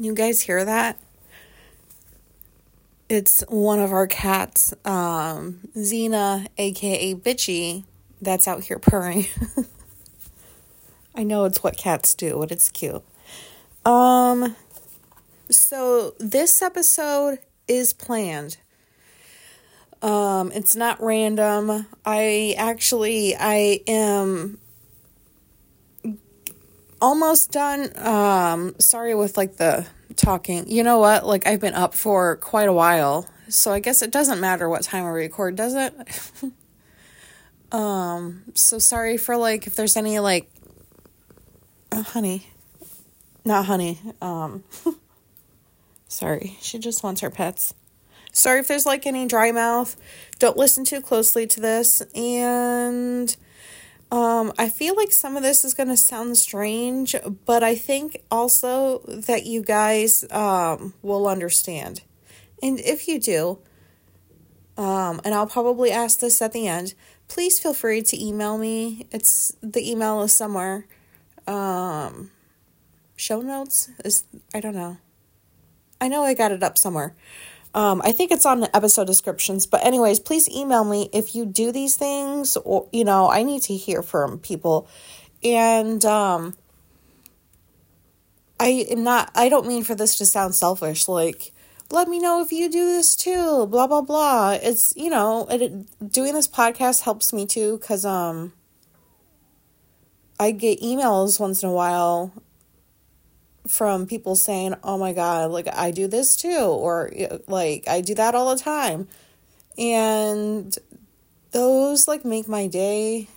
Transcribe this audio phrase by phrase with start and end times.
[0.00, 0.98] You guys hear that?
[3.10, 7.84] It's one of our cats, um, Xena, aka Bitchy,
[8.22, 9.26] that's out here purring.
[11.14, 13.02] I know it's what cats do, but it's cute.
[13.84, 14.56] Um,
[15.50, 18.56] so this episode is planned.
[20.00, 21.84] Um, it's not random.
[22.06, 24.59] I actually I am
[27.00, 27.90] almost done.
[27.96, 29.86] Um, sorry with like the
[30.16, 30.68] talking.
[30.70, 31.26] You know what?
[31.26, 34.82] Like I've been up for quite a while, so I guess it doesn't matter what
[34.82, 35.94] time I record, does it?
[37.72, 40.50] um, so sorry for like if there's any like
[41.92, 42.46] oh, honey.
[43.44, 43.98] Not honey.
[44.20, 44.64] Um
[46.08, 46.56] sorry.
[46.60, 47.74] She just wants her pets.
[48.32, 49.96] Sorry if there's like any dry mouth.
[50.38, 53.36] Don't listen too closely to this and
[54.10, 57.14] um, I feel like some of this is going to sound strange,
[57.46, 62.02] but I think also that you guys um, will understand.
[62.62, 63.58] And if you do,
[64.76, 66.94] um, and I'll probably ask this at the end,
[67.28, 69.06] please feel free to email me.
[69.12, 70.86] It's the email is somewhere.
[71.46, 72.30] Um,
[73.16, 74.24] show notes is
[74.54, 74.98] I don't know.
[76.00, 77.14] I know I got it up somewhere.
[77.72, 79.66] Um, I think it's on the episode descriptions.
[79.66, 83.62] But, anyways, please email me if you do these things, or, you know, I need
[83.62, 84.88] to hear from people.
[85.44, 86.56] And, um,
[88.58, 91.08] I am not, I don't mean for this to sound selfish.
[91.08, 91.52] Like,
[91.90, 94.58] let me know if you do this too, blah, blah, blah.
[94.60, 98.52] It's, you know, it, doing this podcast helps me too, because, um,
[100.38, 102.32] I get emails once in a while
[103.70, 107.10] from people saying, "Oh my god, like I do this too," or
[107.46, 109.08] like I do that all the time,
[109.78, 110.76] and
[111.52, 113.28] those like make my day.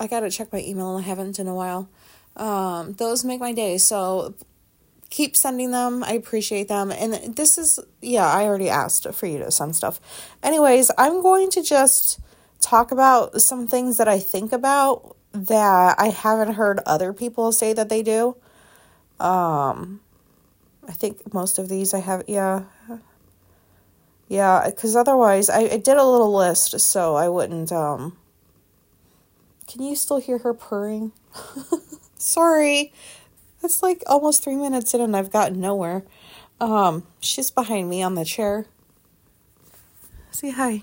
[0.00, 0.96] I gotta check my email.
[0.96, 1.88] I haven't in a while.
[2.36, 3.78] Um, those make my day.
[3.78, 4.34] So
[5.10, 6.02] keep sending them.
[6.02, 6.90] I appreciate them.
[6.90, 8.26] And this is yeah.
[8.26, 10.00] I already asked for you to send stuff.
[10.42, 12.18] Anyways, I'm going to just
[12.60, 17.72] talk about some things that I think about that I haven't heard other people say
[17.72, 18.36] that they do.
[19.20, 20.00] Um,
[20.88, 22.64] I think most of these I have, yeah.
[24.28, 28.16] Yeah, because otherwise, I, I did a little list so I wouldn't, um.
[29.66, 31.12] Can you still hear her purring?
[32.16, 32.92] Sorry.
[33.62, 36.04] It's like almost three minutes in and I've gotten nowhere.
[36.60, 38.66] Um, she's behind me on the chair.
[40.30, 40.82] Say hi.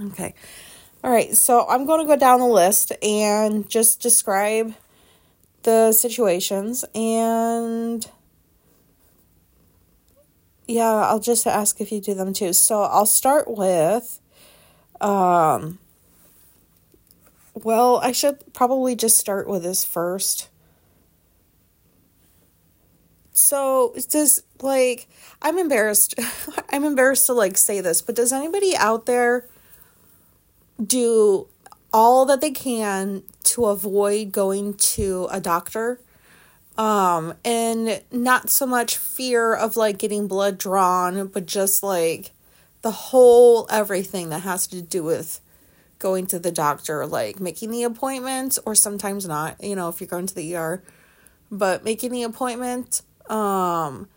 [0.00, 0.34] Okay.
[1.04, 4.72] All right, so I'm going to go down the list and just describe
[5.62, 8.06] the situations and
[10.66, 12.54] yeah, I'll just ask if you do them too.
[12.54, 14.18] So I'll start with
[14.98, 15.78] um
[17.52, 20.48] well, I should probably just start with this first.
[23.34, 25.06] So, does like
[25.42, 26.14] I'm embarrassed.
[26.70, 29.48] I'm embarrassed to like say this, but does anybody out there
[30.82, 31.48] do
[31.92, 36.00] all that they can to avoid going to a doctor.
[36.76, 42.32] Um and not so much fear of like getting blood drawn but just like
[42.82, 45.40] the whole everything that has to do with
[46.00, 50.08] going to the doctor like making the appointment or sometimes not you know if you're
[50.08, 50.82] going to the ER
[51.50, 53.02] but making the appointment.
[53.30, 54.08] Um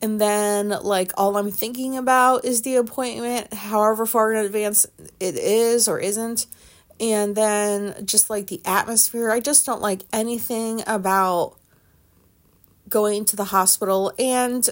[0.00, 4.86] and then like all I'm thinking about is the appointment, however far in advance
[5.18, 6.46] it is or isn't.
[7.00, 11.56] And then just like the atmosphere, I just don't like anything about
[12.88, 14.12] going to the hospital.
[14.18, 14.68] And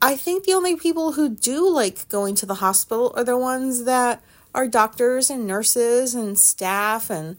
[0.00, 3.84] I think the only people who do like going to the hospital are the ones
[3.84, 4.22] that
[4.54, 7.36] are doctors and nurses and staff and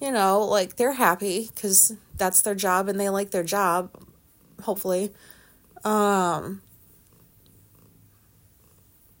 [0.00, 3.90] you know, like they're happy cuz that's their job and they like their job
[4.62, 5.12] hopefully.
[5.84, 6.62] Um,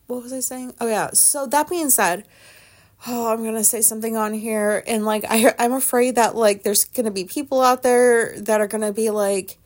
[0.06, 0.74] what was I saying?
[0.80, 1.10] Oh yeah.
[1.12, 2.26] So that being said,
[3.06, 6.84] oh, I'm gonna say something on here, and like I, I'm afraid that like there's
[6.84, 9.58] gonna be people out there that are gonna be like,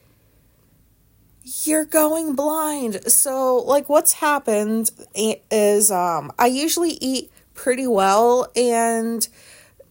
[1.64, 3.10] you're going blind.
[3.10, 9.26] So like what's happened is um I usually eat pretty well, and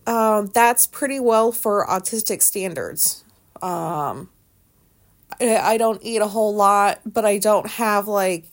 [0.07, 3.23] um that's pretty well for autistic standards.
[3.61, 4.29] Um
[5.41, 8.45] I don't eat a whole lot, but I don't have like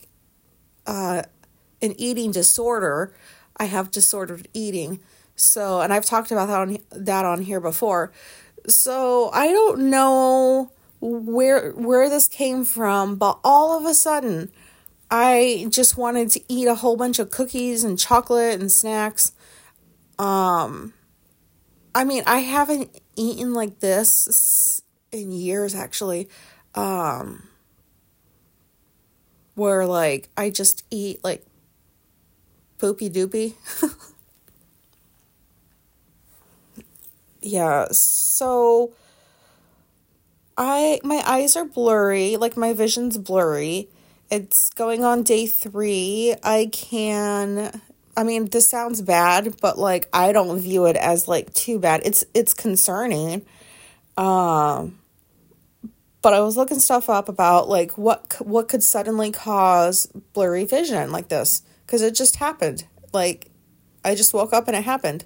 [0.85, 1.23] uh,
[1.81, 3.15] an eating disorder.
[3.57, 4.99] I have disordered eating.
[5.35, 8.11] So, and I've talked about that on that on here before.
[8.67, 10.71] So, I don't know
[11.03, 14.51] where where this came from, but all of a sudden
[15.11, 19.33] I just wanted to eat a whole bunch of cookies and chocolate and snacks.
[20.17, 20.93] Um
[21.93, 24.81] I mean, I haven't eaten like this
[25.11, 26.29] in years actually.
[26.75, 27.43] Um
[29.55, 31.45] where like I just eat like
[32.77, 33.53] poopy doopy.
[37.41, 38.93] yeah, so
[40.57, 43.89] I my eyes are blurry, like my vision's blurry.
[44.29, 46.35] It's going on day 3.
[46.43, 47.81] I can
[48.15, 52.01] I mean, this sounds bad, but like I don't view it as like too bad.
[52.05, 53.45] It's it's concerning.
[54.17, 54.99] Um
[56.23, 61.11] but I was looking stuff up about like what what could suddenly cause blurry vision
[61.11, 62.87] like this cuz it just happened.
[63.11, 63.51] Like
[64.03, 65.25] I just woke up and it happened.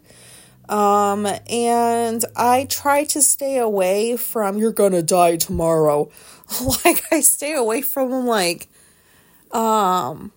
[0.67, 6.09] Um and I try to stay away from you're to die tomorrow.
[6.85, 8.67] like I stay away from like
[9.51, 10.31] um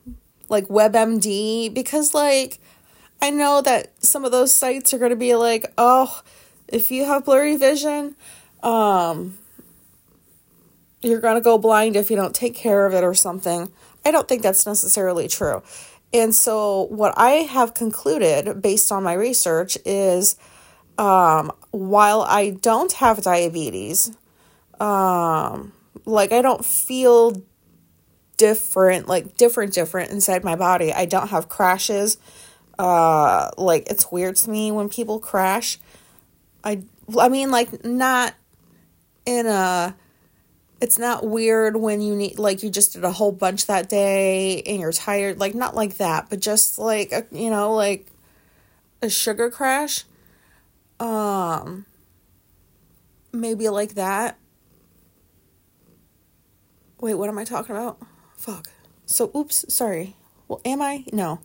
[0.50, 2.60] like WebMD because like
[3.22, 6.22] I know that some of those sites are to be like, "Oh,
[6.68, 8.14] if you have blurry vision,
[8.62, 9.38] um
[11.02, 13.70] you're going to go blind if you don't take care of it or something."
[14.04, 15.62] I don't think that's necessarily true.
[16.12, 20.36] And so what I have concluded based on my research is
[20.98, 24.16] um while I don't have diabetes,
[24.80, 25.72] um
[26.06, 27.42] like I don't feel
[28.40, 30.94] different, like different, different inside my body.
[30.94, 32.16] I don't have crashes.
[32.78, 35.78] Uh, like it's weird to me when people crash.
[36.64, 36.82] I,
[37.18, 38.34] I mean, like not
[39.26, 39.94] in a.
[40.80, 44.62] It's not weird when you need like you just did a whole bunch that day
[44.62, 48.06] and you're tired, like not like that, but just like a, you know, like
[49.02, 50.04] a sugar crash.
[50.98, 51.86] Um,
[53.32, 54.38] maybe like that.
[57.00, 57.98] Wait, what am I talking about?
[58.36, 58.68] Fuck.
[59.06, 60.16] So, oops, sorry.
[60.48, 61.04] Well, am I?
[61.12, 61.40] No.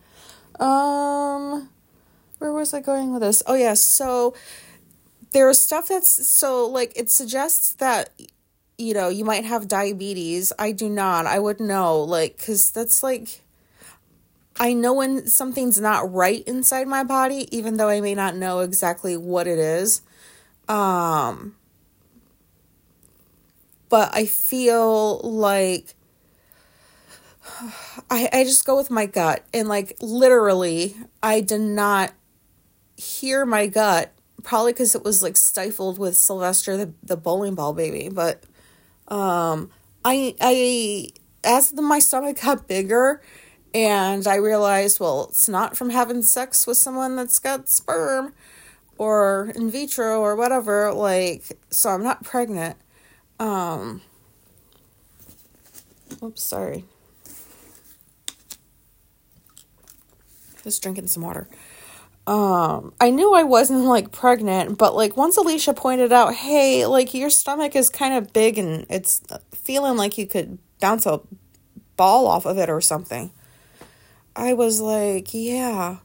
[0.60, 1.70] Um,
[2.40, 3.42] where was I going with this?
[3.48, 3.64] Oh, yes.
[3.64, 4.36] Yeah, so
[5.32, 8.10] there's stuff that's so like it suggests that
[8.78, 10.52] you know you might have diabetes.
[10.60, 11.26] I do not.
[11.26, 13.42] I would know, like, because that's like.
[14.58, 18.62] I know when something's not right inside my body, even though I may not know
[18.62, 20.02] exactly what it is.
[20.70, 21.56] Um,
[23.90, 25.96] but I feel like
[28.10, 32.14] I, I just go with my gut and like literally I did not
[32.98, 34.12] hear my gut
[34.44, 38.44] probably because it was like stifled with Sylvester the, the bowling ball baby but
[39.08, 39.70] um
[40.04, 41.10] I I
[41.44, 43.22] as the, my stomach got bigger
[43.74, 48.34] and I realized well it's not from having sex with someone that's got sperm
[48.98, 52.78] or in vitro or whatever like so I'm not pregnant
[53.40, 54.02] um
[56.24, 56.86] oops sorry
[60.64, 61.48] Just drinking some water.
[62.28, 67.14] Um, I knew I wasn't like pregnant, but like once Alicia pointed out, hey, like
[67.14, 71.22] your stomach is kind of big and it's feeling like you could bounce a
[71.98, 73.32] ball off of it or something.
[74.36, 75.98] I was like, yeah.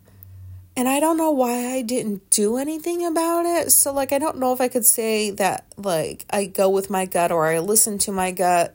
[0.76, 3.73] And I don't know why I didn't do anything about it.
[3.73, 7.06] So, like, I don't know if I could say that, like, I go with my
[7.06, 8.75] gut or I listen to my gut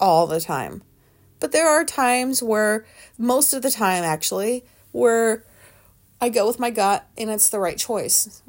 [0.00, 0.82] all the time.
[1.38, 2.86] But there are times where,
[3.18, 5.44] most of the time actually, where
[6.20, 8.42] I go with my gut and it's the right choice.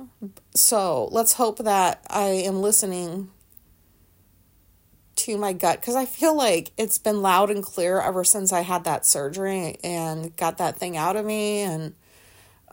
[0.53, 3.29] So let's hope that I am listening
[5.17, 8.61] to my gut because I feel like it's been loud and clear ever since I
[8.61, 11.59] had that surgery and got that thing out of me.
[11.59, 11.93] And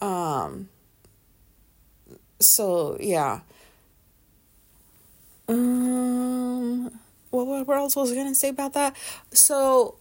[0.01, 0.69] um,
[2.41, 3.41] so, yeah.
[5.47, 6.91] Um,
[7.31, 8.97] what, what else was I going to say about that?
[9.33, 9.98] So,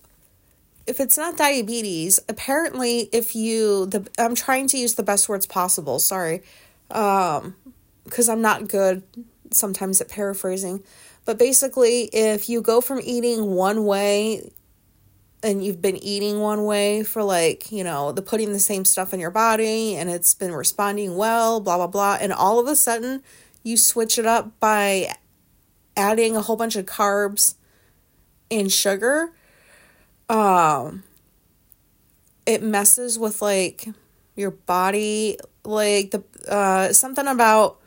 [0.88, 5.46] if it's not diabetes, apparently if you the I'm trying to use the best words
[5.46, 6.44] possible, sorry.
[6.91, 7.56] Um
[8.10, 9.03] cuz I'm not good
[9.51, 10.84] sometimes at paraphrasing.
[11.25, 14.51] But basically, if you go from eating one way
[15.44, 19.13] and you've been eating one way for like, you know, the putting the same stuff
[19.13, 22.75] in your body and it's been responding well, blah blah blah, and all of a
[22.75, 23.22] sudden
[23.63, 25.13] you switch it up by
[25.98, 27.56] adding a whole bunch of carbs
[28.50, 29.34] and sugar,
[30.29, 31.03] um
[32.46, 33.88] it messes with like
[34.36, 37.79] your body like the uh something about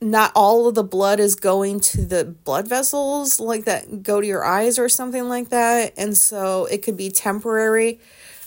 [0.00, 4.26] not all of the blood is going to the blood vessels like that go to
[4.26, 7.98] your eyes or something like that and so it could be temporary.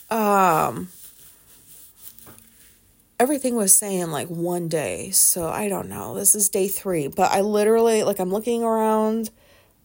[0.09, 0.89] Um
[3.19, 6.15] everything was saying like one day so i don't know.
[6.15, 9.29] This is day 3 but i literally like i'm looking around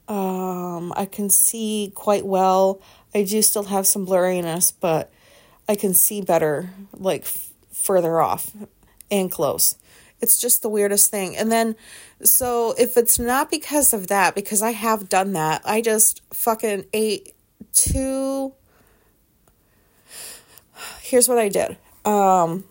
[0.09, 2.81] um, I can see quite well.
[3.15, 5.11] I do still have some blurriness, but
[5.69, 8.53] I can see better, like f- further off.
[9.11, 9.77] and close.
[10.21, 11.37] It's just the weirdest thing.
[11.37, 11.77] And then,
[12.23, 16.87] so if it's not because of that, because I have done that, I just fucking
[16.93, 17.35] ate
[17.73, 18.55] two.
[21.01, 21.77] Here's what I did.
[22.05, 22.65] Um,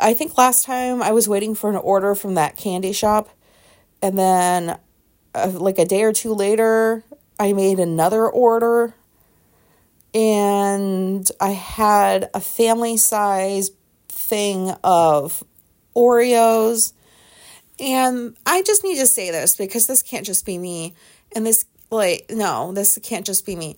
[0.00, 3.28] I think last time I was waiting for an order from that candy shop,
[4.00, 4.78] and then
[5.34, 7.04] uh, like a day or two later,
[7.38, 8.94] I made another order,
[10.14, 13.70] and I had a family size
[14.08, 15.42] thing of
[15.96, 16.92] Oreos.
[17.80, 20.94] And I just need to say this because this can't just be me.
[21.34, 23.76] And this, like, no, this can't just be me.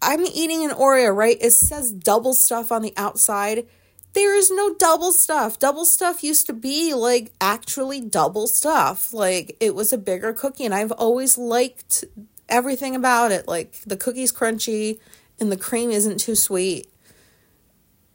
[0.00, 1.36] I'm eating an Oreo, right?
[1.40, 3.66] It says double stuff on the outside.
[4.14, 5.58] There is no double stuff.
[5.58, 9.12] Double stuff used to be like actually double stuff.
[9.14, 12.04] Like it was a bigger cookie, and I've always liked
[12.48, 13.48] everything about it.
[13.48, 14.98] Like the cookie's crunchy
[15.40, 16.88] and the cream isn't too sweet.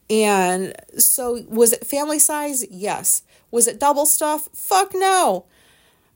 [0.10, 2.66] And so, was it family size?
[2.70, 3.24] Yes.
[3.52, 4.48] Was it double stuff?
[4.54, 5.46] Fuck no.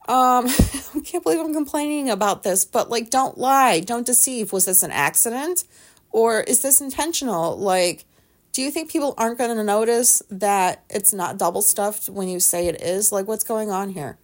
[0.08, 0.46] Um,
[0.96, 4.54] I can't believe I'm complaining about this, but like, don't lie, don't deceive.
[4.54, 5.66] Was this an accident
[6.12, 7.58] or is this intentional?
[7.58, 8.06] Like,
[8.52, 12.40] do you think people aren't going to notice that it's not double stuffed when you
[12.40, 13.12] say it is?
[13.12, 14.18] Like, what's going on here?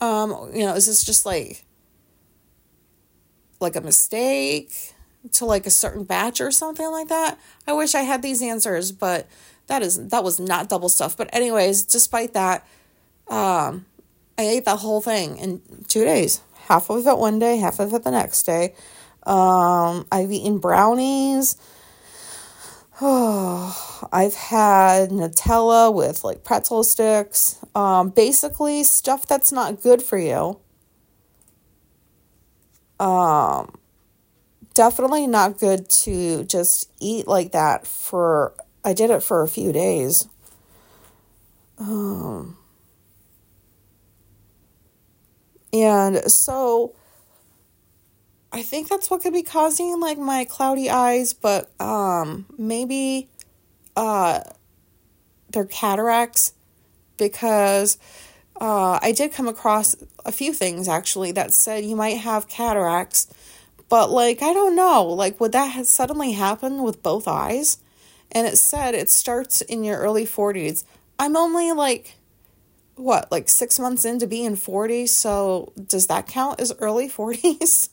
[0.00, 1.64] Um, you know, is this just like,
[3.60, 4.94] like a mistake?
[5.32, 7.38] to like a certain batch or something like that.
[7.66, 9.28] I wish I had these answers, but
[9.66, 11.18] that is that was not double stuffed.
[11.18, 12.66] But anyways, despite that,
[13.28, 13.86] um,
[14.38, 16.40] I ate that whole thing in two days.
[16.68, 18.74] Half of it one day, half of it the next day.
[19.24, 21.56] Um, I've eaten brownies.
[23.00, 27.58] Oh, I've had Nutella with like pretzel sticks.
[27.74, 30.58] Um, basically stuff that's not good for you.
[32.98, 33.78] Um,
[34.74, 38.54] definitely not good to just eat like that for
[38.84, 40.28] I did it for a few days.
[41.78, 42.56] Um
[45.72, 46.94] and so
[48.52, 53.28] I think that's what could be causing like my cloudy eyes, but um maybe
[53.96, 54.40] uh
[55.50, 56.52] they're cataracts
[57.16, 57.98] because
[58.60, 63.26] uh, I did come across a few things actually that said you might have cataracts
[63.90, 67.78] but like, I don't know, like, would that have suddenly happen with both eyes?
[68.30, 70.84] And it said it starts in your early 40s.
[71.18, 72.14] I'm only like,
[73.00, 75.06] what, like six months into being 40.
[75.06, 77.88] So does that count as early 40s?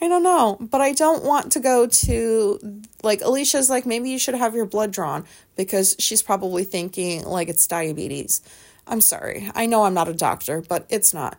[0.00, 4.18] I don't know, but I don't want to go to like Alicia's like maybe you
[4.18, 5.24] should have your blood drawn
[5.56, 8.42] because she's probably thinking like it's diabetes.
[8.86, 9.50] I'm sorry.
[9.54, 11.38] I know I'm not a doctor, but it's not.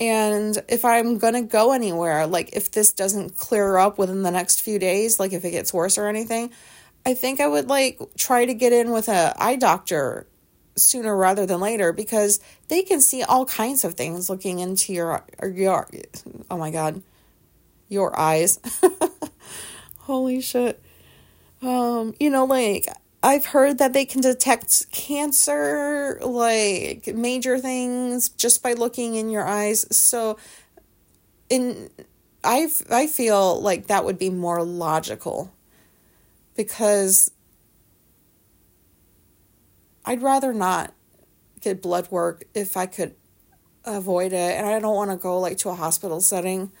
[0.00, 4.30] And if I'm going to go anywhere, like if this doesn't clear up within the
[4.30, 6.50] next few days, like if it gets worse or anything,
[7.04, 10.26] I think I would like try to get in with a eye doctor
[10.82, 15.24] sooner rather than later because they can see all kinds of things looking into your
[15.52, 15.88] your
[16.50, 17.02] oh my god,
[17.88, 18.58] your eyes.
[19.98, 20.82] Holy shit.
[21.60, 22.86] Um, you know like
[23.22, 29.44] I've heard that they can detect cancer, like major things, just by looking in your
[29.44, 29.86] eyes.
[29.96, 30.38] So,
[31.50, 31.90] in
[32.44, 35.52] I I feel like that would be more logical,
[36.56, 37.32] because
[40.08, 40.94] I'd rather not
[41.60, 43.14] get blood work if I could
[43.84, 46.72] avoid it, and I don't want to go like to a hospital setting.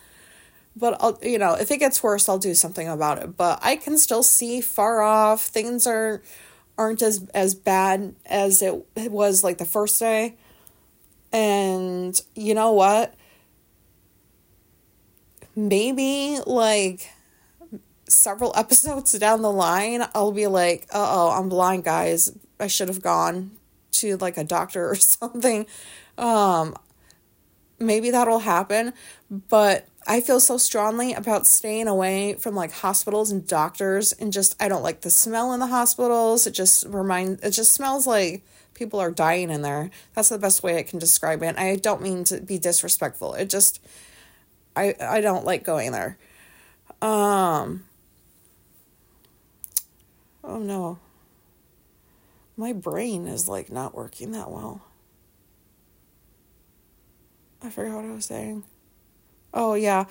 [0.74, 3.36] But I'll you know if it gets worse I'll do something about it.
[3.36, 6.22] But I can still see far off things are
[6.78, 10.36] aren't as as bad as it, it was like the first day.
[11.30, 13.14] And you know what?
[15.54, 17.10] Maybe like
[18.08, 23.02] several episodes down the line I'll be like uh-oh I'm blind guys I should have
[23.02, 23.52] gone
[23.92, 25.66] to like a doctor or something
[26.16, 26.74] um
[27.78, 28.92] maybe that'll happen
[29.30, 34.60] but I feel so strongly about staying away from like hospitals and doctors and just
[34.60, 36.46] I don't like the smell in the hospitals.
[36.46, 39.90] It just remind it just smells like people are dying in there.
[40.14, 41.58] That's the best way I can describe it.
[41.58, 43.34] I don't mean to be disrespectful.
[43.34, 43.84] It just
[44.74, 46.16] I I don't like going there.
[47.02, 47.84] Um
[50.42, 50.98] Oh no.
[52.58, 54.82] My brain is like not working that well.
[57.62, 58.64] I forgot what I was saying.
[59.54, 60.06] Oh, yeah.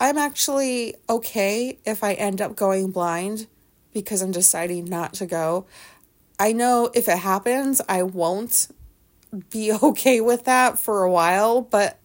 [0.00, 3.46] I'm actually okay if I end up going blind
[3.92, 5.66] because I'm deciding not to go.
[6.38, 8.68] I know if it happens, I won't
[9.50, 11.98] be okay with that for a while, but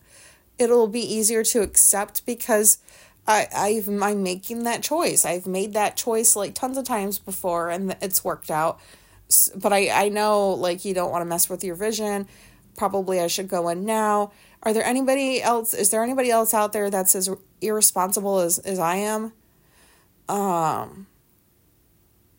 [0.57, 2.77] it'll be easier to accept because
[3.25, 5.23] I I've I'm making that choice.
[5.23, 8.81] I've made that choice like tons of times before and it's worked out.
[9.55, 12.27] But I, I know like you don't want to mess with your vision.
[12.77, 14.31] Probably I should go in now.
[14.63, 15.73] Are there anybody else?
[15.73, 17.29] Is there anybody else out there that's as
[17.61, 19.33] irresponsible as, as I am?
[20.29, 21.07] Um,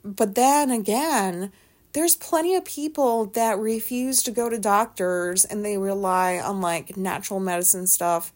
[0.04, 1.52] but then again,
[1.92, 6.96] there's plenty of people that refuse to go to doctors and they rely on like
[6.96, 8.32] natural medicine stuff,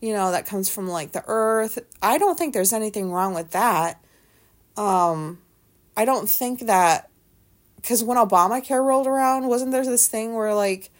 [0.00, 1.78] you know, that comes from like the earth.
[2.02, 4.04] I don't think there's anything wrong with that.
[4.76, 5.38] Um,
[5.96, 7.08] I don't think that
[7.82, 10.90] because when Obamacare rolled around, wasn't there this thing where like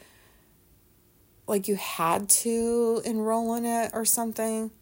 [1.46, 4.72] like you had to enroll in it or something?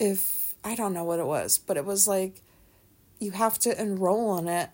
[0.00, 2.42] If I don't know what it was, but it was like
[3.20, 4.70] you have to enroll in it.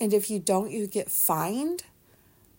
[0.00, 1.84] And if you don't, you get fined.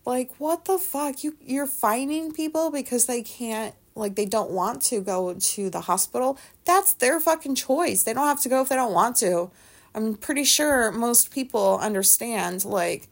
[0.06, 1.22] Like what the fuck?
[1.22, 5.82] You you're fining people because they can't like they don't want to go to the
[5.82, 6.38] hospital.
[6.64, 8.02] That's their fucking choice.
[8.02, 9.50] They don't have to go if they don't want to.
[9.94, 13.08] I'm pretty sure most people understand like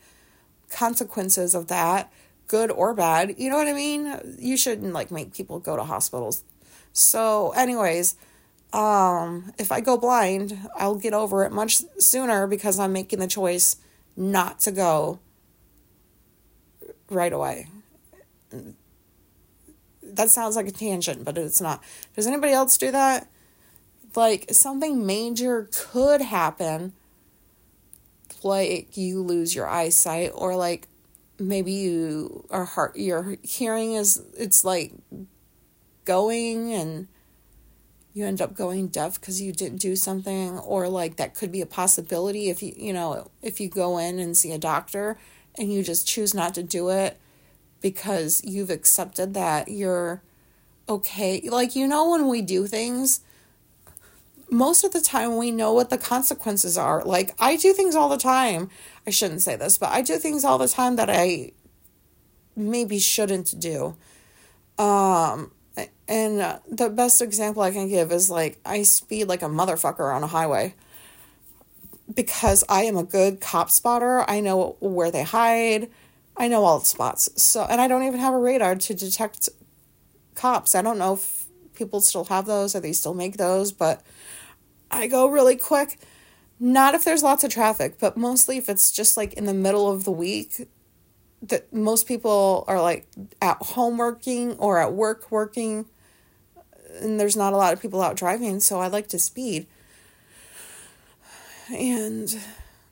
[0.71, 2.13] consequences of that,
[2.47, 3.35] good or bad.
[3.39, 4.37] You know what I mean?
[4.39, 6.43] You shouldn't like make people go to hospitals.
[6.93, 8.17] So, anyways,
[8.73, 13.27] um, if I go blind, I'll get over it much sooner because I'm making the
[13.27, 13.77] choice
[14.17, 15.19] not to go
[17.09, 17.69] right away.
[20.03, 21.83] That sounds like a tangent, but it's not.
[22.17, 23.29] Does anybody else do that?
[24.15, 26.93] Like something major could happen,
[28.43, 30.89] like you lose your eyesight, or like
[31.39, 34.93] maybe you are heart your hearing is it's like
[36.05, 37.09] going and
[38.13, 41.61] you end up going deaf because you didn't do something or like that could be
[41.61, 45.17] a possibility if you you know if you go in and see a doctor
[45.57, 47.19] and you just choose not to do it
[47.81, 50.23] because you've accepted that you're
[50.89, 51.49] okay.
[51.49, 53.21] Like you know when we do things
[54.51, 58.09] most of the time we know what the consequences are like i do things all
[58.09, 58.69] the time
[59.07, 61.53] i shouldn't say this but i do things all the time that i
[62.57, 63.95] maybe shouldn't do
[64.79, 65.51] um
[66.11, 70.25] and the best example I can give is like I speed like a motherfucker on
[70.25, 70.75] a highway
[72.13, 74.29] because I am a good cop spotter.
[74.29, 75.89] I know where they hide.
[76.37, 77.31] I know all the spots.
[77.41, 79.49] So, and I don't even have a radar to detect
[80.35, 80.75] cops.
[80.75, 84.03] I don't know if people still have those or they still make those, but
[84.91, 85.99] I go really quick.
[86.59, 89.91] Not if there's lots of traffic, but mostly if it's just like in the middle
[89.91, 90.69] of the week
[91.43, 93.07] that most people are like
[93.41, 95.87] at home working or at work working
[97.01, 99.67] and there's not a lot of people out driving, so I like to speed.
[101.73, 102.39] And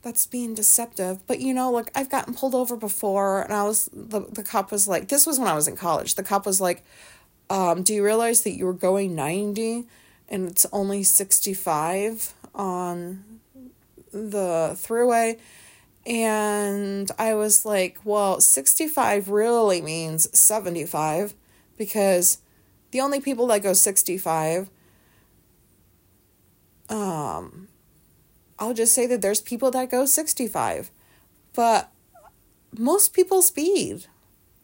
[0.01, 1.25] that's being deceptive.
[1.27, 4.71] But you know, like I've gotten pulled over before and I was the the cop
[4.71, 6.15] was like this was when I was in college.
[6.15, 6.83] The cop was like,
[7.49, 9.85] um, do you realize that you were going 90
[10.29, 13.23] and it's only 65 on
[14.11, 15.39] the throughway?
[16.05, 21.33] And I was like, well, 65 really means 75
[21.77, 22.39] because
[22.91, 24.69] the only people that go 65
[26.89, 27.67] um
[28.57, 30.91] I'll just say that there's people that go 65
[31.53, 31.91] but
[32.77, 34.05] most people speed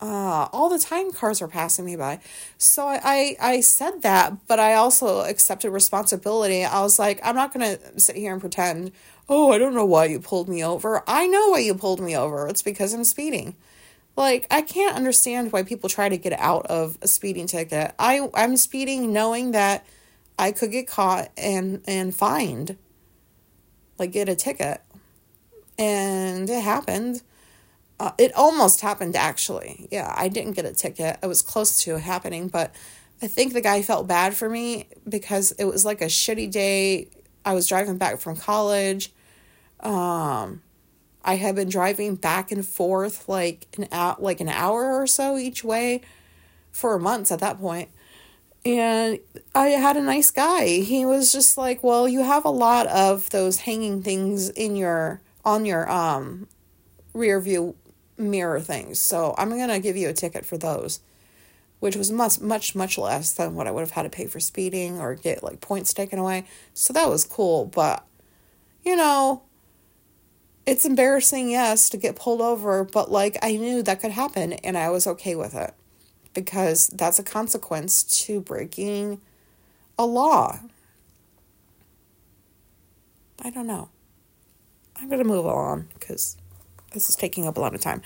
[0.02, 2.20] uh, all the time cars are passing me by
[2.58, 7.36] so I, I i said that but i also accepted responsibility i was like i'm
[7.36, 8.92] not gonna sit here and pretend
[9.30, 12.16] oh i don't know why you pulled me over i know why you pulled me
[12.16, 13.56] over it's because i'm speeding
[14.16, 17.94] like I can't understand why people try to get out of a speeding ticket.
[18.00, 19.86] I I'm speeding knowing that
[20.40, 22.78] I could get caught and and fined.
[23.98, 24.82] Like get a ticket.
[25.78, 27.22] And it happened.
[28.00, 29.88] Uh, it almost happened actually.
[29.92, 31.18] Yeah, I didn't get a ticket.
[31.24, 32.76] I was close to happening, but
[33.22, 37.08] I think the guy felt bad for me because it was like a shitty day.
[37.46, 39.14] I was driving back from college.
[39.80, 40.62] Um
[41.24, 45.38] I had been driving back and forth like an out like an hour or so
[45.38, 46.02] each way
[46.72, 47.90] for months at that point.
[48.66, 49.20] And
[49.54, 50.66] I had a nice guy.
[50.80, 55.22] He was just like, "Well, you have a lot of those hanging things in your
[55.46, 56.48] on your um
[57.14, 57.76] rear view
[58.18, 59.00] mirror things.
[59.00, 61.00] So, I'm going to give you a ticket for those."
[61.82, 64.40] Which was much much much less than what I would have had to pay for
[64.40, 66.46] speeding or get like points taken away.
[66.74, 68.06] So that was cool, but
[68.84, 69.42] you know,
[70.66, 74.78] it's embarrassing, yes, to get pulled over, but like I knew that could happen and
[74.78, 75.74] I was okay with it
[76.34, 79.22] because that's a consequence to breaking
[79.98, 80.60] a law.
[83.42, 83.90] I don't know.
[84.96, 86.38] I'm going to move on because
[86.96, 88.02] this is taking up a lot of time.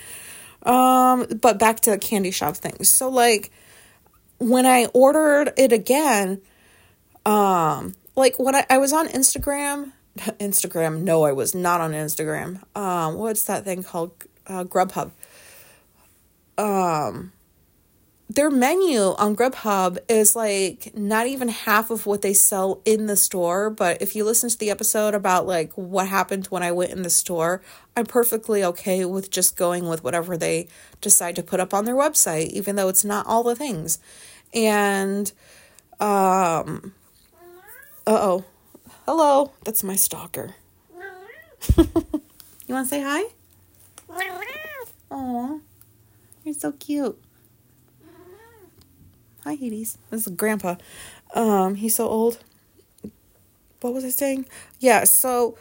[0.64, 2.84] Um, but back to the candy shop thing.
[2.84, 3.50] So like
[4.40, 6.42] when I ordered it again,
[7.26, 11.02] um, like when I, I was on Instagram Instagram.
[11.02, 12.62] No, I was not on Instagram.
[12.78, 14.12] Um, what's that thing called?
[14.48, 15.12] Uh, Grubhub.
[16.58, 17.32] Um,
[18.30, 23.16] their menu on Grubhub is like not even half of what they sell in the
[23.16, 23.72] store.
[23.72, 27.02] But if you listen to the episode about like what happened when I went in
[27.02, 27.62] the store,
[27.98, 30.68] I'm perfectly okay with just going with whatever they
[31.02, 33.98] decide to put up on their website, even though it's not all the things.
[34.54, 35.32] And,
[36.00, 36.94] um,
[38.06, 38.46] uh oh.
[39.06, 39.54] Hello.
[39.66, 40.54] That's my stalker.
[41.78, 41.86] you
[42.76, 43.24] want to say hi?
[45.10, 45.60] Aw.
[46.44, 47.20] You're so cute.
[49.46, 49.98] Hi, Hades.
[50.10, 50.76] This is Grandpa.
[51.34, 52.40] Um, he's so old.
[53.82, 54.46] What was I saying?
[54.80, 55.58] Yeah, so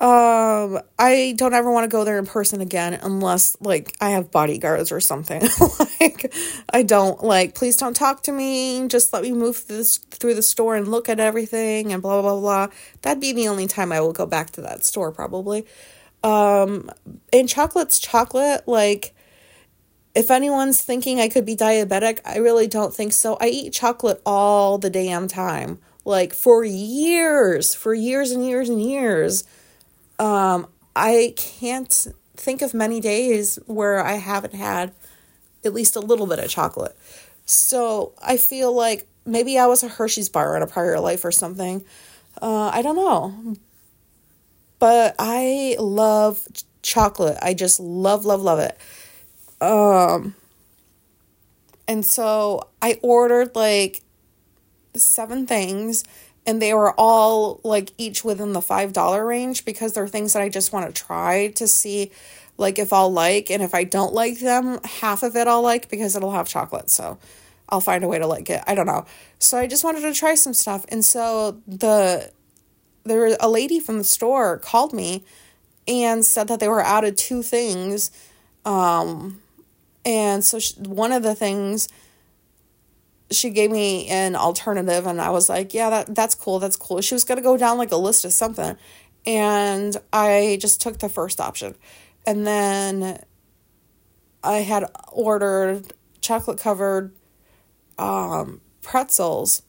[0.00, 4.30] um I don't ever want to go there in person again unless like I have
[4.32, 5.42] bodyguards or something.
[6.00, 6.34] like
[6.72, 8.88] I don't like please don't talk to me.
[8.88, 12.20] Just let me move through this through the store and look at everything and blah
[12.22, 12.68] blah blah.
[13.02, 15.66] That'd be the only time I will go back to that store probably.
[16.24, 16.90] Um
[17.32, 19.14] and chocolate's chocolate like
[20.14, 23.36] if anyone's thinking I could be diabetic, I really don't think so.
[23.40, 25.78] I eat chocolate all the damn time.
[26.04, 29.44] Like for years, for years and years and years.
[30.18, 34.92] Um, I can't think of many days where I haven't had
[35.64, 36.96] at least a little bit of chocolate.
[37.44, 41.32] So I feel like maybe I was a Hershey's bar in a prior life or
[41.32, 41.84] something.
[42.40, 43.56] Uh, I don't know.
[44.78, 46.46] But I love
[46.82, 47.38] chocolate.
[47.42, 48.78] I just love, love, love it.
[49.60, 50.34] Um,
[51.86, 54.02] and so I ordered like
[54.94, 56.04] seven things
[56.46, 60.42] and they were all like each within the five dollar range because they're things that
[60.42, 62.10] I just want to try to see
[62.56, 65.90] like if I'll like and if I don't like them, half of it I'll like
[65.90, 66.90] because it'll have chocolate.
[66.90, 67.18] So
[67.68, 68.62] I'll find a way to like it.
[68.66, 69.06] I don't know.
[69.38, 70.84] So I just wanted to try some stuff.
[70.88, 72.30] And so the
[73.04, 75.24] there a lady from the store called me
[75.88, 78.10] and said that they were out of two things.
[78.64, 79.40] Um
[80.04, 81.88] and so she, one of the things
[83.30, 86.58] she gave me an alternative and I was like, yeah, that that's cool.
[86.58, 87.00] That's cool.
[87.00, 88.76] She was going to go down like a list of something.
[89.26, 91.76] And I just took the first option.
[92.26, 93.22] And then
[94.42, 97.14] I had ordered chocolate covered
[97.98, 99.62] um, pretzels,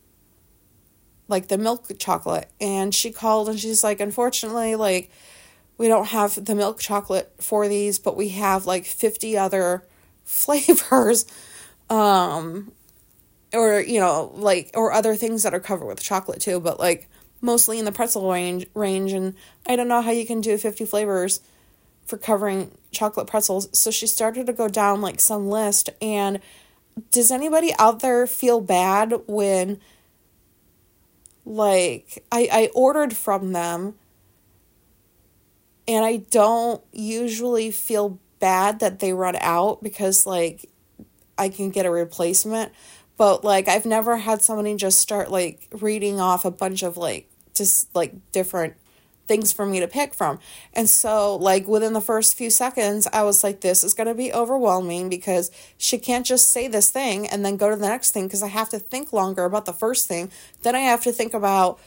[1.27, 2.49] like the milk chocolate.
[2.59, 5.11] And she called and she's like, unfortunately, like,
[5.77, 9.83] we don't have the milk chocolate for these, but we have like 50 other
[10.31, 11.25] flavors
[11.89, 12.71] um
[13.53, 17.09] or you know like or other things that are covered with chocolate too but like
[17.41, 19.35] mostly in the pretzel range range and
[19.67, 21.41] i don't know how you can do 50 flavors
[22.05, 23.69] for covering chocolate pretzels.
[23.71, 26.39] So she started to go down like some list and
[27.09, 29.79] does anybody out there feel bad when
[31.45, 33.95] like i i ordered from them
[35.87, 40.69] and i don't usually feel bad that they run out because like
[41.37, 42.73] I can get a replacement.
[43.15, 47.29] But like I've never had somebody just start like reading off a bunch of like
[47.53, 48.73] just like different
[49.27, 50.39] things for me to pick from.
[50.73, 54.15] And so like within the first few seconds I was like this is going to
[54.15, 58.11] be overwhelming because she can't just say this thing and then go to the next
[58.11, 60.31] thing because I have to think longer about the first thing.
[60.63, 61.79] Then I have to think about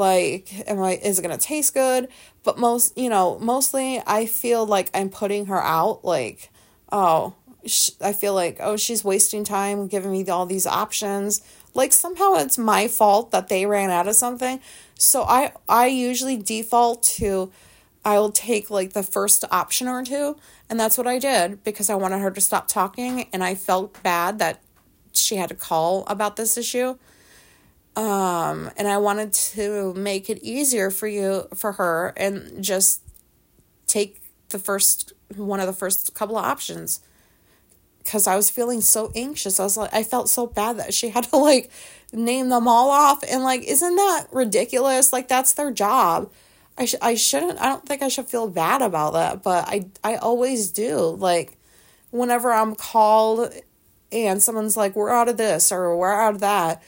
[0.00, 2.08] like am i is it going to taste good?
[2.42, 6.50] But most you know mostly i feel like i'm putting her out like
[6.90, 7.34] oh
[7.66, 11.42] sh- i feel like oh she's wasting time giving me all these options.
[11.74, 14.60] Like somehow it's my fault that they ran out of something.
[14.94, 17.52] So i i usually default to
[18.04, 20.36] i'll take like the first option or two
[20.70, 24.02] and that's what i did because i wanted her to stop talking and i felt
[24.02, 24.62] bad that
[25.12, 26.96] she had to call about this issue
[28.00, 33.02] um, and I wanted to make it easier for you, for her, and just
[33.86, 37.00] take the first one of the first couple of options
[37.98, 39.60] because I was feeling so anxious.
[39.60, 41.70] I was like, I felt so bad that she had to like
[42.10, 45.12] name them all off, and like, isn't that ridiculous?
[45.12, 46.30] Like, that's their job.
[46.78, 47.60] I sh- I shouldn't.
[47.60, 50.96] I don't think I should feel bad about that, but I I always do.
[51.18, 51.58] Like,
[52.12, 53.52] whenever I'm called
[54.10, 56.82] and someone's like, "We're out of this" or "We're out of that."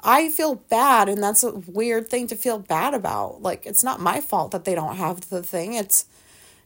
[0.00, 3.42] I feel bad, and that's a weird thing to feel bad about.
[3.42, 5.74] Like, it's not my fault that they don't have the thing.
[5.74, 6.06] It's,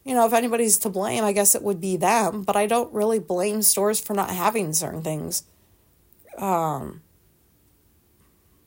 [0.05, 2.93] you know, if anybody's to blame, I guess it would be them, but I don't
[2.93, 5.45] really blame stores for not having certain things.
[6.37, 7.01] Um,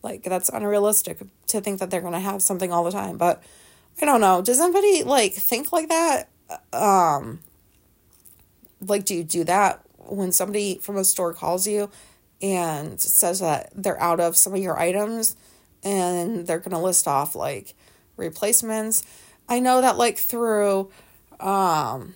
[0.01, 3.43] like, that's unrealistic to think that they're going to have something all the time, but
[4.01, 4.41] I don't know.
[4.41, 6.29] Does anybody, like, think like that?
[6.73, 7.41] Um,
[8.81, 11.89] like, do you do that when somebody from a store calls you
[12.41, 15.35] and says that they're out of some of your items
[15.83, 17.73] and they're going to list off like
[18.17, 19.03] replacements.
[19.47, 20.91] I know that like through
[21.39, 22.15] um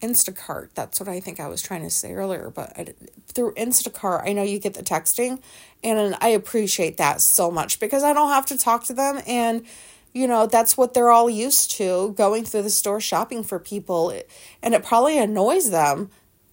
[0.00, 0.70] Instacart.
[0.74, 2.94] That's what I think I was trying to say earlier, but I,
[3.28, 5.42] through Instacart, I know you get the texting
[5.84, 9.64] and I appreciate that so much because I don't have to talk to them and
[10.12, 14.12] you know, that's what they're all used to going through the store shopping for people
[14.60, 16.10] and it probably annoys them,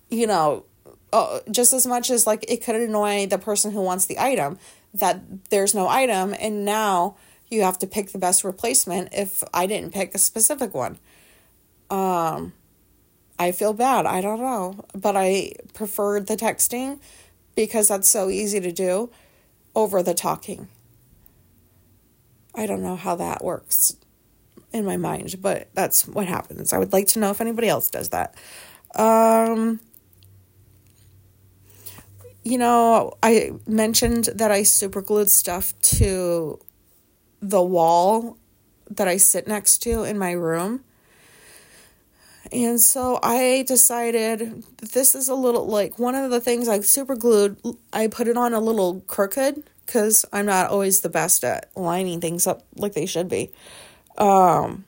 [0.10, 0.66] you know,
[1.14, 4.58] uh, just as much as like it could annoy the person who wants the item
[4.94, 7.16] that there's no item and now
[7.50, 10.98] you have to pick the best replacement if I didn't pick a specific one.
[11.90, 12.54] Um
[13.40, 14.08] I feel bad.
[14.08, 17.00] I don't know, but I preferred the texting
[17.56, 19.12] because that's so easy to do
[19.76, 20.68] over the talking.
[22.56, 23.96] I don't know how that works
[24.74, 26.74] in my mind, but that's what happens.
[26.74, 28.36] I would like to know if anybody else does that.
[28.96, 29.80] Um
[32.48, 36.60] you know, I mentioned that I super glued stuff to
[37.42, 38.38] the wall
[38.90, 40.86] that I sit next to in my room.
[42.50, 47.18] And so I decided this is a little like one of the things I super
[47.18, 47.58] glued,
[47.92, 52.22] I put it on a little crooked because I'm not always the best at lining
[52.22, 53.52] things up like they should be.
[54.18, 54.86] Um,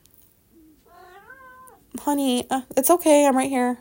[2.00, 3.26] honey, uh, it's okay.
[3.26, 3.80] I'm right here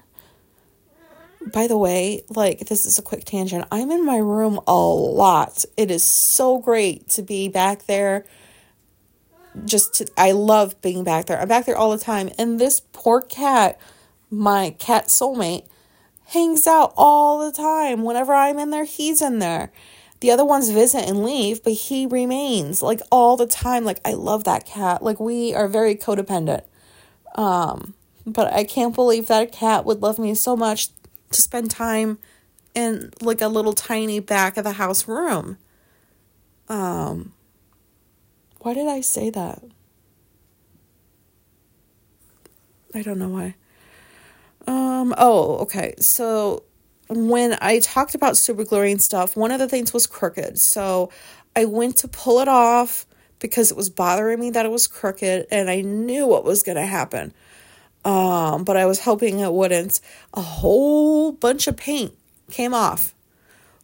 [1.47, 3.65] by the way, like this is a quick tangent.
[3.71, 5.65] I'm in my room a lot.
[5.77, 8.25] It is so great to be back there.
[9.65, 11.41] Just to, I love being back there.
[11.41, 12.31] I'm back there all the time.
[12.39, 13.81] And this poor cat,
[14.31, 15.67] my cat soulmate,
[16.27, 18.05] hangs out all the time.
[18.05, 19.73] Whenever I'm in there, he's in there.
[20.21, 23.85] The other ones visit and leave, but he remains like all the time.
[23.85, 25.03] Like I love that cat.
[25.03, 26.63] Like we are very codependent.
[27.37, 27.95] Um,
[28.27, 30.89] but I can't believe that a cat would love me so much
[31.31, 32.19] to spend time
[32.75, 35.59] in like a little tiny back of the house room.
[36.69, 37.33] Um
[38.61, 39.63] why did I say that?
[42.95, 43.55] I don't know why.
[44.67, 45.95] Um oh, okay.
[45.99, 46.65] So
[47.09, 50.59] when I talked about super gluing stuff, one of the things was crooked.
[50.59, 51.11] So
[51.57, 53.07] I went to pull it off
[53.39, 56.77] because it was bothering me that it was crooked and I knew what was going
[56.77, 57.33] to happen.
[58.05, 60.01] Um, but I was hoping it wouldn't.
[60.35, 62.15] A whole bunch of paint
[62.51, 63.15] came off.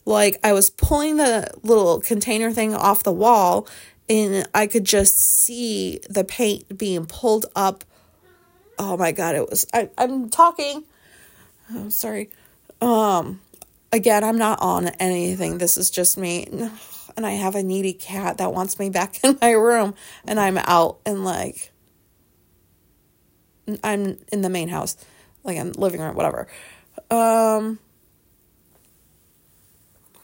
[0.04, 3.66] Like I was pulling the little container thing off the wall
[4.08, 7.84] and I could just see the paint being pulled up.
[8.78, 10.84] Oh my god, it was I, I'm talking.
[11.70, 12.30] I'm sorry.
[12.80, 13.40] Um
[13.92, 15.58] again, I'm not on anything.
[15.58, 16.46] This is just me.
[17.16, 19.94] And I have a needy cat that wants me back in my room
[20.26, 21.70] and I'm out and like
[23.82, 24.96] I'm in the main house,
[25.42, 26.46] like in living room, whatever.
[27.10, 27.78] Um,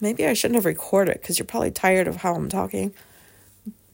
[0.01, 2.95] maybe I shouldn't have recorded because you're probably tired of how I'm talking.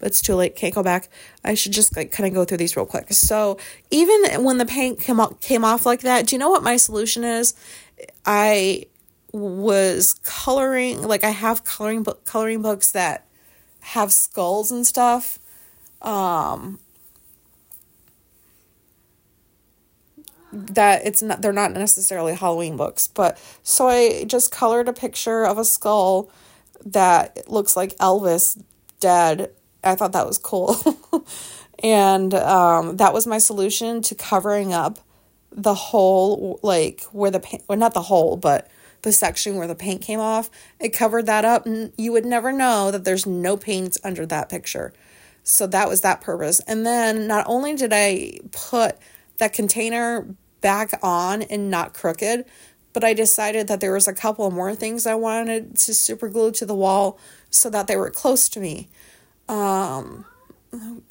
[0.00, 0.56] It's too late.
[0.56, 1.09] Can't go back.
[1.42, 3.12] I should just like kind of go through these real quick.
[3.12, 3.59] So
[3.90, 6.76] even when the paint came out came off like that, do you know what my
[6.76, 7.54] solution is?
[8.24, 8.87] I
[9.32, 13.26] was coloring like I have coloring book coloring books that
[13.80, 15.38] have skulls and stuff.
[16.02, 16.78] Um,
[20.56, 25.44] that it's not they're not necessarily Halloween books, but so I just colored a picture
[25.44, 26.30] of a skull
[26.84, 28.62] that looks like Elvis
[29.00, 29.50] dead.
[29.84, 30.76] I thought that was cool.
[31.82, 34.98] and um, that was my solution to covering up
[35.52, 38.70] the hole like where the paint well not the hole, but
[39.02, 40.50] the section where the paint came off.
[40.80, 44.48] It covered that up and you would never know that there's no paint under that
[44.48, 44.92] picture.
[45.44, 46.60] So that was that purpose.
[46.66, 48.96] And then not only did I put
[49.38, 50.26] that container
[50.66, 52.44] back on and not crooked.
[52.92, 56.50] But I decided that there was a couple more things I wanted to super glue
[56.52, 58.88] to the wall so that they were close to me.
[59.48, 60.24] Um,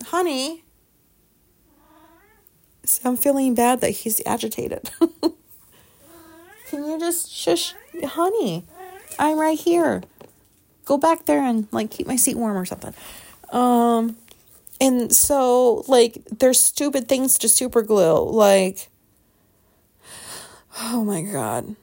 [0.08, 0.65] honey,
[3.06, 4.91] I'm feeling bad that he's agitated.
[6.68, 8.65] Can you just shush, honey?
[9.18, 10.04] I'm right here.
[10.84, 12.94] Go back there and like keep my seat warm or something.
[13.54, 14.18] Um,
[14.82, 18.89] and so like there's stupid things to super glue, like
[20.80, 21.76] oh my god.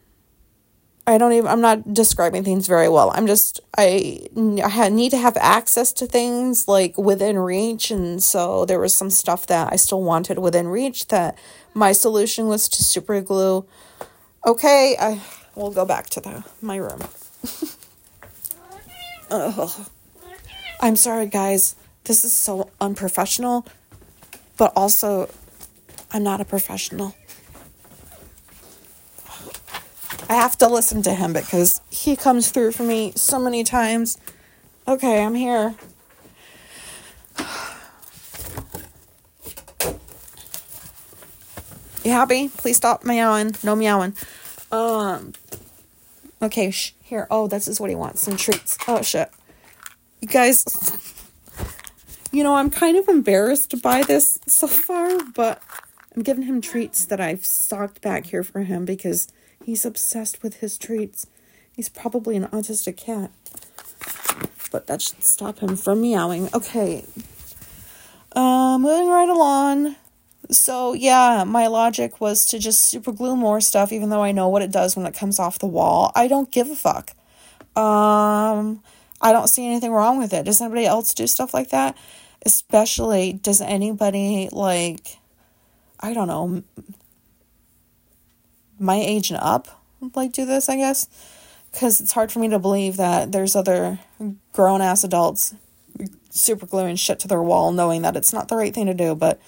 [1.05, 3.11] I don't even i'm not describing things very well.
[3.15, 7.91] I'm just i i need to have access to things like within reach.
[7.91, 11.37] And so there was some stuff that i still wanted within reach that
[11.75, 13.67] my solution was to super glue.
[14.47, 15.21] Okay i
[15.55, 17.01] will go back to the my room.
[19.31, 19.71] Ugh.
[20.81, 21.75] i'm sorry guys.
[22.05, 23.67] This is so unprofessional
[24.57, 25.29] but also
[26.13, 27.15] i'm not a professional
[30.29, 34.19] I have to listen to him because he comes through for me so many times.
[34.89, 35.75] Okay, I'm here.
[42.05, 42.49] You happy?
[42.49, 43.55] Please stop meowing.
[43.63, 44.15] No meowing.
[44.73, 45.35] Um.
[46.41, 46.71] Okay.
[47.03, 47.27] Here.
[47.31, 48.23] Oh, this is what he wants.
[48.23, 48.77] Some treats.
[48.89, 49.31] Oh shit.
[50.21, 50.65] You guys.
[52.35, 55.63] You know, I'm kind of embarrassed by this so far, but
[56.15, 59.33] I'm giving him treats that I've stocked back here for him because
[59.65, 61.27] he's obsessed with his treats.
[61.75, 63.31] He's probably an autistic cat.
[64.71, 66.49] But that should stop him from meowing.
[66.55, 67.05] Okay.
[68.33, 69.97] Uh, moving right along.
[70.51, 74.49] So, yeah, my logic was to just super glue more stuff, even though I know
[74.49, 76.13] what it does when it comes off the wall.
[76.15, 77.13] I don't give a fuck.
[77.77, 78.83] Um,
[79.21, 80.45] I don't see anything wrong with it.
[80.45, 81.97] Does anybody else do stuff like that?
[82.45, 85.19] especially does anybody like
[86.03, 86.63] i don't know
[88.79, 89.83] my age and up
[90.15, 91.09] like do this i guess
[91.71, 93.99] because it's hard for me to believe that there's other
[94.53, 95.55] grown ass adults
[96.31, 99.15] super gluing shit to their wall knowing that it's not the right thing to do
[99.15, 99.41] but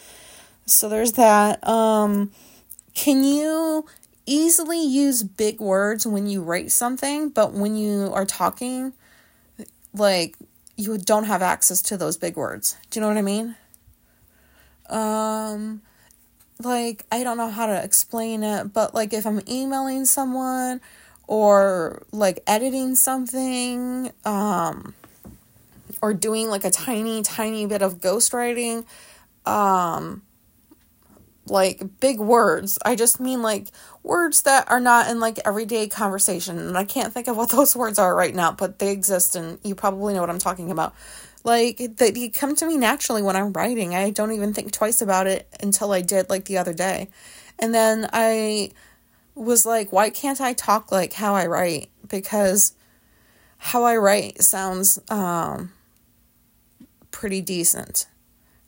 [0.67, 2.31] so there's that um
[2.95, 3.85] can you
[4.27, 8.93] easily use big words when you write something but when you are talking
[9.95, 10.37] like
[10.77, 12.77] you don't have access to those big words.
[12.91, 13.57] Do you know what I mean?
[14.89, 15.83] Um
[16.63, 20.81] like I don't know how to explain it, but like if I'm emailing someone
[21.27, 24.95] or like editing something um
[26.03, 28.85] or doing like a tiny tiny bit of ghostwriting
[29.47, 30.23] um
[31.47, 32.79] like big words.
[32.85, 33.69] I just mean like
[34.03, 36.59] words that are not in like everyday conversation.
[36.59, 39.59] And I can't think of what those words are right now, but they exist and
[39.63, 40.95] you probably know what I'm talking about.
[41.45, 43.95] Like they come to me naturally when I'm writing.
[43.95, 47.11] I don't even think twice about it until I did like the other day.
[47.59, 48.71] And then I
[49.35, 51.91] was like, why can't I talk like how I write?
[52.09, 52.73] Because
[53.59, 55.71] how I write sounds um
[57.11, 58.07] pretty decent.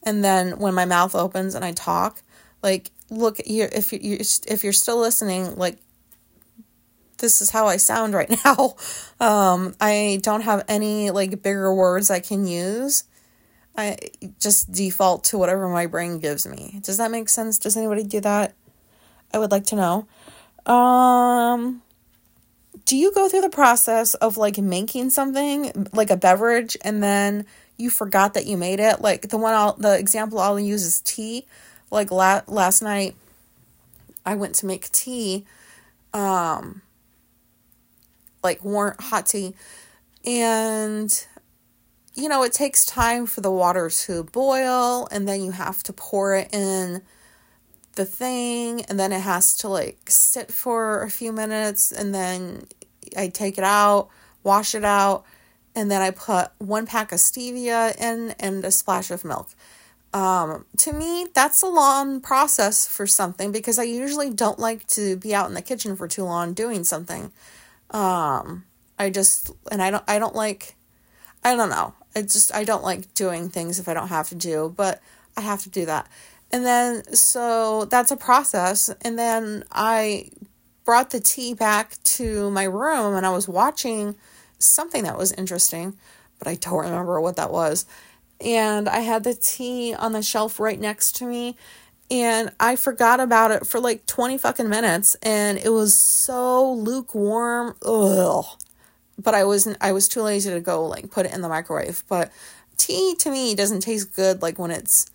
[0.03, 2.23] And then when my mouth opens and I talk,
[2.63, 5.79] like look you if you if you're still listening like
[7.19, 8.77] this is how I sound right now.
[9.21, 13.05] Um, I don't have any like bigger words I can use.
[13.77, 13.97] I
[14.41, 16.81] just default to whatever my brain gives me.
[16.83, 17.59] Does that make sense?
[17.59, 18.55] Does anybody do that?
[19.33, 20.73] I would like to know.
[20.73, 21.83] Um,
[22.87, 27.45] do you go through the process of like making something like a beverage and then
[27.77, 29.01] you forgot that you made it?
[29.01, 31.47] Like the one I'll, the example I'll use is tea
[31.91, 33.15] like la- last night
[34.25, 35.45] I went to make tea
[36.13, 36.83] um
[38.47, 39.55] like warm hot tea
[40.25, 41.27] and
[42.15, 45.93] you know it takes time for the water to boil and then you have to
[45.93, 47.03] pour it in
[47.97, 52.67] the thing and then it has to like sit for a few minutes and then
[53.17, 54.09] I take it out,
[54.43, 55.25] wash it out,
[55.75, 59.51] and then I put one pack of stevia in and a splash of milk.
[60.13, 65.17] Um, to me, that's a long process for something because I usually don't like to
[65.17, 67.33] be out in the kitchen for too long doing something.
[67.91, 68.65] Um,
[68.99, 70.77] I just and I don't I don't like
[71.45, 71.95] I don't know.
[72.15, 75.01] I just I don't like doing things if I don't have to do, but
[75.37, 76.09] I have to do that.
[76.51, 80.31] And then so that's a process and then I
[80.85, 84.17] brought the tea back to my room and I was watching
[84.59, 85.97] something that was interesting,
[86.39, 87.87] but I don't remember what that was
[88.41, 91.57] and I had the tea on the shelf right next to me
[92.11, 97.77] and I forgot about it for like 20 fucking minutes and it was so lukewarm.
[97.85, 98.45] Ugh.
[99.19, 102.05] But I wasn't I was too lazy to go like put it in the microwave.
[102.09, 102.31] But
[102.77, 105.11] tea to me doesn't taste good like when it's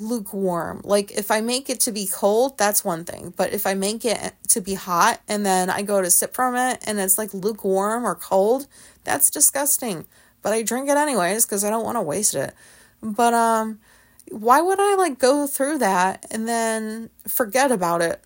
[0.00, 0.80] lukewarm.
[0.84, 3.34] Like if I make it to be cold, that's one thing.
[3.36, 6.56] But if I make it to be hot and then I go to sip from
[6.56, 8.66] it and it's like lukewarm or cold,
[9.04, 10.06] that's disgusting
[10.46, 12.54] but I drink it anyways because I don't want to waste it.
[13.02, 13.80] But um
[14.30, 18.22] why would I like go through that and then forget about it?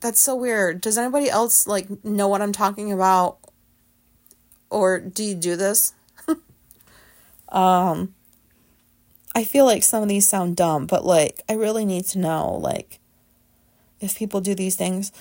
[0.00, 0.80] That's so weird.
[0.80, 3.38] Does anybody else like know what I'm talking about?
[4.70, 5.94] Or do you do this?
[7.48, 8.14] um
[9.34, 12.54] I feel like some of these sound dumb, but like I really need to know
[12.54, 12.98] like
[14.00, 15.12] if people do these things.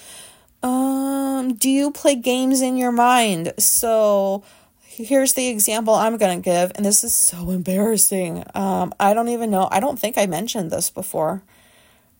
[0.63, 3.53] Um do you play games in your mind?
[3.57, 4.43] So
[4.91, 8.43] here's the example I'm going to give, and this is so embarrassing.
[8.53, 9.67] Um, I don't even know.
[9.71, 11.43] I don't think I mentioned this before.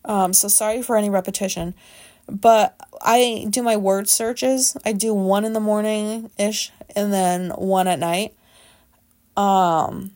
[0.04, 1.74] Um, so sorry for any repetition.
[2.28, 4.76] But I do my word searches.
[4.84, 8.34] I do one in the morning ish, and then one at night.
[9.36, 10.12] Um,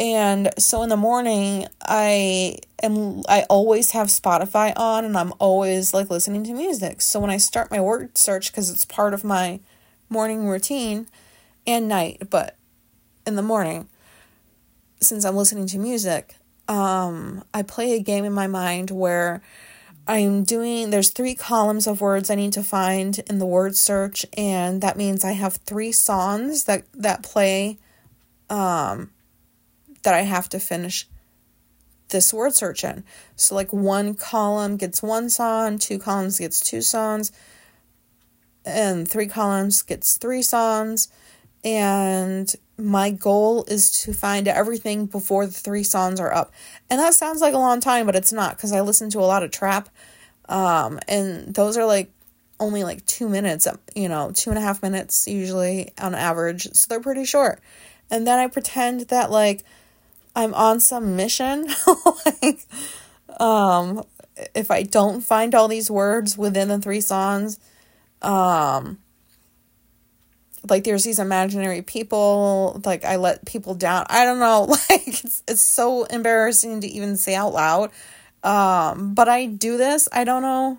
[0.00, 5.94] and so in the morning, I am I always have Spotify on, and I'm always
[5.94, 7.00] like listening to music.
[7.00, 9.60] So when I start my word search, because it's part of my
[10.08, 11.06] morning routine
[11.66, 12.56] and night, but
[13.26, 13.88] in the morning,
[15.00, 16.36] since I'm listening to music,
[16.68, 19.42] um, I play a game in my mind where
[20.06, 24.26] I'm doing there's three columns of words I need to find in the word search
[24.36, 27.78] and that means I have three songs that that play
[28.50, 29.10] um
[30.02, 31.08] that I have to finish
[32.10, 33.02] this word search in.
[33.34, 37.32] So like one column gets one song, two columns gets two songs,
[38.64, 41.08] and three columns gets three songs.
[41.64, 46.52] And my goal is to find everything before the three songs are up.
[46.90, 49.22] And that sounds like a long time, but it's not because I listen to a
[49.22, 49.88] lot of trap.
[50.48, 52.10] Um, and those are like
[52.60, 56.68] only like two minutes, you know, two and a half minutes usually on average.
[56.72, 57.60] So they're pretty short.
[58.10, 59.64] And then I pretend that like
[60.36, 61.68] I'm on some mission.
[62.26, 62.66] like,
[63.40, 64.04] um,
[64.54, 67.58] if I don't find all these words within the three songs,
[68.20, 68.98] um,
[70.68, 74.06] like there's these imaginary people like i let people down.
[74.08, 77.90] I don't know like it's, it's so embarrassing to even say out loud.
[78.42, 80.08] Um but i do this.
[80.12, 80.78] I don't know.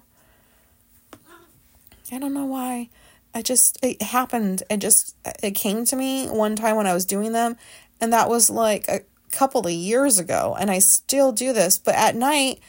[2.11, 2.89] I don't know why.
[3.33, 4.63] I just it happened.
[4.69, 7.57] It just it came to me one time when i was doing them
[7.99, 11.77] and that was like a couple of years ago and i still do this.
[11.77, 12.59] But at night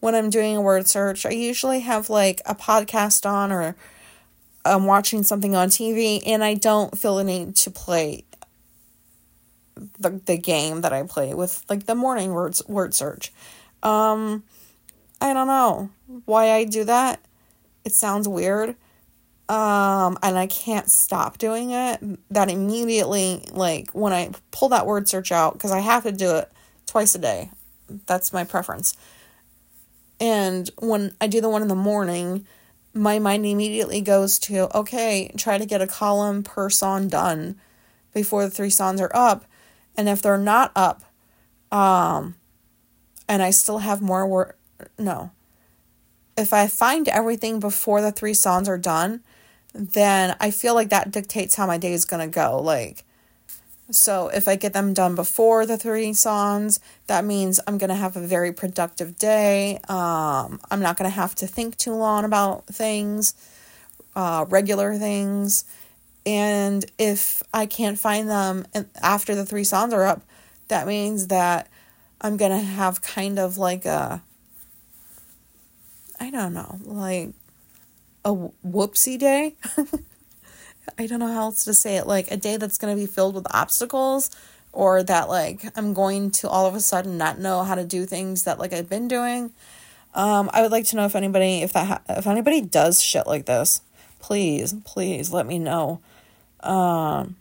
[0.00, 3.74] when i'm doing a word search i usually have like a podcast on or
[4.64, 8.24] I'm watching something on TV and I don't feel the need to play
[9.98, 13.32] the the game that I play with like the morning words word search.
[13.82, 14.44] Um
[15.20, 15.90] I don't know
[16.24, 17.20] why I do that.
[17.84, 18.70] It sounds weird.
[19.48, 22.00] Um and I can't stop doing it.
[22.30, 26.36] That immediately like when I pull that word search out cuz I have to do
[26.36, 26.50] it
[26.86, 27.50] twice a day.
[28.06, 28.96] That's my preference.
[30.20, 32.46] And when I do the one in the morning,
[32.94, 37.56] my mind immediately goes to okay, try to get a column per song done
[38.12, 39.44] before the three songs are up.
[39.96, 41.02] And if they're not up,
[41.70, 42.36] um,
[43.28, 44.58] and I still have more work,
[44.98, 45.32] no.
[46.36, 49.22] If I find everything before the three songs are done,
[49.72, 52.60] then I feel like that dictates how my day is going to go.
[52.60, 53.04] Like,
[53.90, 57.96] so if I get them done before the three songs, that means I'm going to
[57.96, 59.78] have a very productive day.
[59.88, 63.34] Um, I'm not going to have to think too long about things,
[64.16, 65.64] uh, regular things.
[66.24, 68.66] And if I can't find them
[69.02, 70.22] after the three songs are up,
[70.68, 71.68] that means that
[72.22, 74.22] I'm going to have kind of like a,
[76.18, 77.30] I don't know, like
[78.24, 79.56] a whoopsie day.
[80.98, 83.06] I don't know how else to say it, like a day that's going to be
[83.06, 84.30] filled with obstacles
[84.72, 88.06] or that like I'm going to all of a sudden not know how to do
[88.06, 89.52] things that like I've been doing.
[90.14, 93.26] Um, I would like to know if anybody if that ha- if anybody does shit
[93.26, 93.80] like this,
[94.20, 96.00] please, please let me know.
[96.60, 97.36] Um,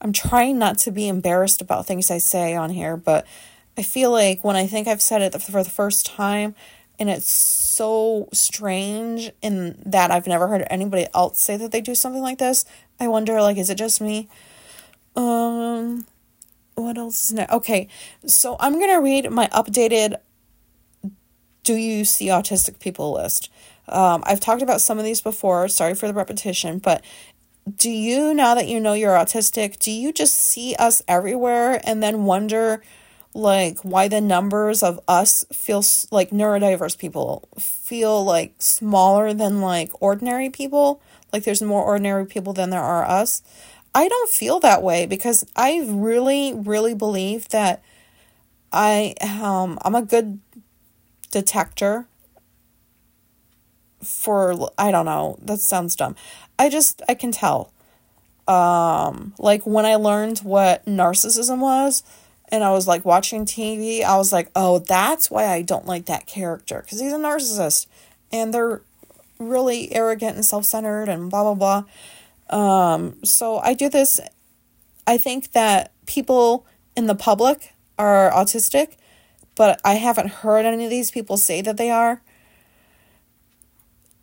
[0.00, 3.26] I'm trying not to be embarrassed about things I say on here, but
[3.76, 6.54] I feel like when I think I've said it for the first time,
[6.98, 11.94] and it's so strange in that I've never heard anybody else say that they do
[11.94, 12.64] something like this.
[13.00, 14.28] I wonder like is it just me?
[15.16, 16.06] Um
[16.74, 17.52] what else is next?
[17.52, 17.88] Okay,
[18.26, 20.16] so I'm going to read my updated
[21.62, 23.50] do you see autistic people list.
[23.88, 25.66] Um, I've talked about some of these before.
[25.68, 27.02] Sorry for the repetition, but
[27.76, 32.02] do you, now that you know you're autistic, do you just see us everywhere and
[32.02, 32.82] then wonder
[33.34, 35.82] like why the numbers of us feel
[36.12, 41.02] like neurodiverse people feel like smaller than like ordinary people
[41.34, 43.42] like there's more ordinary people than there are us.
[43.92, 47.82] I don't feel that way because i really really believe that
[48.72, 50.38] i um i'm a good
[51.32, 52.06] detector
[54.00, 56.14] for i don't know that sounds dumb.
[56.56, 57.72] I just i can tell.
[58.46, 62.04] Um like when i learned what narcissism was
[62.54, 66.06] and I was like watching TV, I was like, oh, that's why I don't like
[66.06, 67.88] that character because he's a narcissist
[68.30, 68.80] and they're
[69.40, 71.82] really arrogant and self centered and blah, blah,
[72.48, 72.96] blah.
[72.96, 74.20] Um, so I do this.
[75.04, 76.64] I think that people
[76.96, 78.92] in the public are autistic,
[79.56, 82.22] but I haven't heard any of these people say that they are.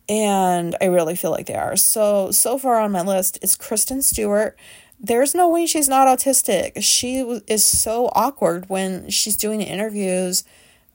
[0.08, 1.76] And I really feel like they are.
[1.76, 4.58] So, so far on my list is Kristen Stewart
[5.02, 6.82] there's no way she's not autistic.
[6.82, 10.44] She is so awkward when she's doing interviews.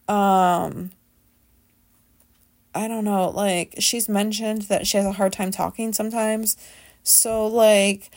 [0.08, 0.92] Um,
[2.74, 6.56] I don't know, like she's mentioned that she has a hard time talking sometimes.
[7.04, 8.10] So like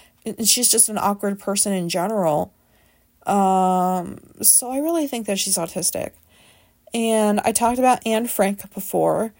[0.44, 2.52] she's just an awkward person in general.
[3.26, 6.12] Um, so I really think that she's autistic.
[6.94, 9.32] And I talked about Anne Frank before.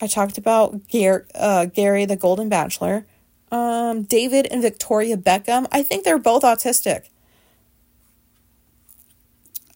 [0.00, 3.04] I talked about Gar- uh, Gary the Golden Bachelor
[3.50, 5.66] um, David and Victoria Beckham.
[5.72, 7.08] I think they're both autistic.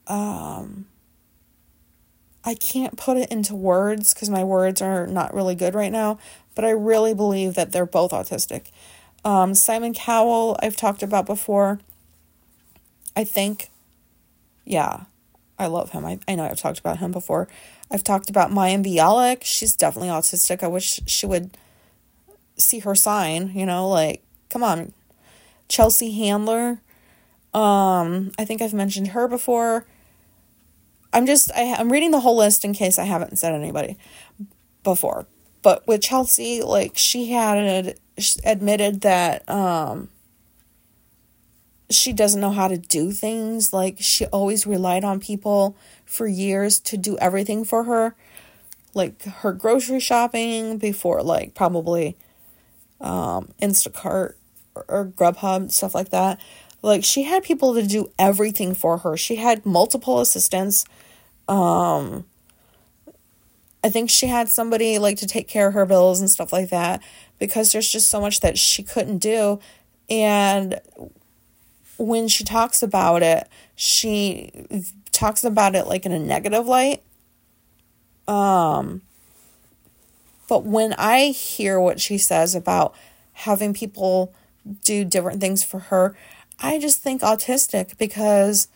[0.07, 0.87] Um,
[2.45, 6.19] I can't put it into words because my words are not really good right now,
[6.55, 8.67] but I really believe that they're both autistic.
[9.25, 11.79] Um, Simon Cowell, I've talked about before.
[13.17, 13.71] I think,
[14.65, 15.05] yeah,
[15.59, 16.05] I love him.
[16.05, 17.47] I, I know I've talked about him before.
[17.91, 19.45] I've talked about Mayim Bialik.
[19.45, 20.63] She's definitely autistic.
[20.63, 21.57] I wish she would
[22.57, 24.93] see her sign, you know, like, come on.
[25.69, 26.81] Chelsea Handler.
[27.55, 29.87] Um, I think I've mentioned her before.
[31.13, 33.99] I'm just I, I'm reading the whole list in case I haven't said anybody
[34.83, 35.27] before.
[35.63, 37.97] But with Chelsea, like she had
[38.45, 40.09] admitted that um
[41.91, 43.73] she doesn't know how to do things.
[43.73, 45.77] Like she always relied on people
[46.07, 48.15] for years to do everything for her.
[48.95, 52.17] Like her grocery shopping before like probably
[53.03, 54.35] um Instacart
[54.75, 56.41] or Grubhub, stuff like that.
[56.81, 59.17] Like she had people to do everything for her.
[59.17, 60.85] She had multiple assistants.
[61.49, 62.25] Um
[63.85, 66.71] I think she had somebody like to take care of her bills and stuff like
[66.71, 67.03] that
[67.39, 69.59] because there's just so much that she couldn't do
[70.09, 70.81] and
[71.99, 74.51] when she talks about it, she
[75.13, 77.03] talks about it like in a negative light.
[78.27, 79.03] Um
[80.53, 82.95] but when I hear what she says about
[83.33, 84.35] having people
[84.85, 86.15] do different things for her,
[86.61, 88.69] I just think autistic because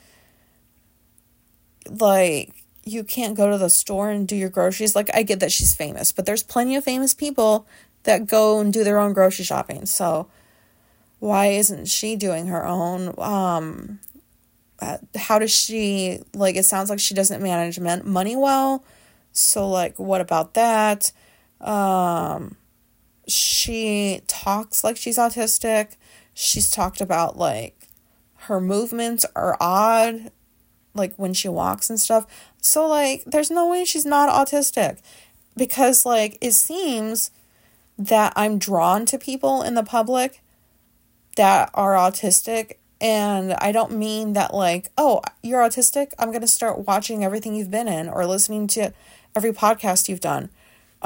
[1.87, 4.97] like you can't go to the store and do your groceries.
[4.97, 7.67] Like I get that she's famous, but there's plenty of famous people
[8.05, 9.85] that go and do their own grocery shopping.
[9.85, 10.29] So
[11.19, 14.01] why isn't she doing her own um
[14.81, 18.83] uh, how does she like it sounds like she doesn't manage money well
[19.33, 21.13] so like what about that
[21.67, 22.57] um
[23.27, 25.97] she talks like she's autistic
[26.33, 27.89] she's talked about like
[28.35, 30.31] her movements are odd
[30.95, 32.27] like when she walks and stuff
[32.61, 35.01] so like there's no way she's not autistic
[35.57, 37.31] because like it seems
[37.99, 40.41] that i'm drawn to people in the public
[41.37, 46.47] that are autistic and I don't mean that like, oh, you're autistic, I'm going to
[46.47, 48.93] start watching everything you've been in or listening to
[49.35, 50.51] every podcast you've done.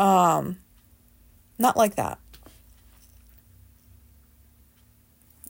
[0.00, 0.58] Um
[1.58, 2.18] not like that.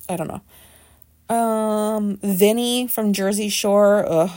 [0.08, 1.34] I don't know.
[1.34, 4.30] Um Vinny from Jersey Shore, ugh,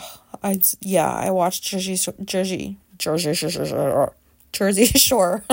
[0.44, 3.34] I yeah, I watched Jersey Jersey Jersey
[4.52, 5.44] Jersey Shore.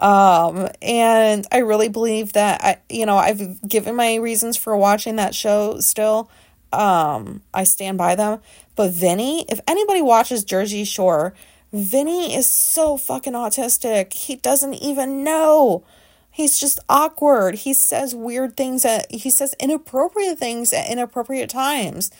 [0.00, 5.16] Um, and I really believe that I, you know, I've given my reasons for watching
[5.16, 6.30] that show still.
[6.72, 8.40] Um, I stand by them.
[8.76, 11.34] But Vinny, if anybody watches Jersey Shore,
[11.72, 14.12] Vinny is so fucking autistic.
[14.12, 15.84] He doesn't even know.
[16.30, 17.56] He's just awkward.
[17.56, 22.10] He says weird things at he says inappropriate things at inappropriate times.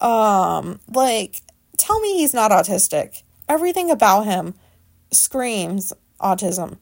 [0.00, 1.42] Um, like
[1.76, 3.22] tell me he's not autistic.
[3.48, 4.54] Everything about him
[5.10, 6.78] screams autism.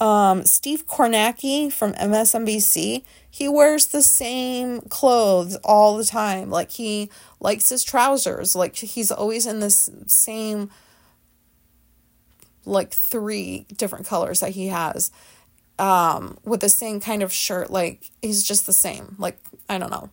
[0.00, 6.50] Um, Steve Kornacki from MSNBC, he wears the same clothes all the time.
[6.50, 8.56] Like he likes his trousers.
[8.56, 10.70] Like he's always in this same
[12.64, 15.10] like three different colors that he has.
[15.78, 17.70] Um, with the same kind of shirt.
[17.70, 19.16] Like he's just the same.
[19.18, 19.38] Like,
[19.68, 20.10] I don't know.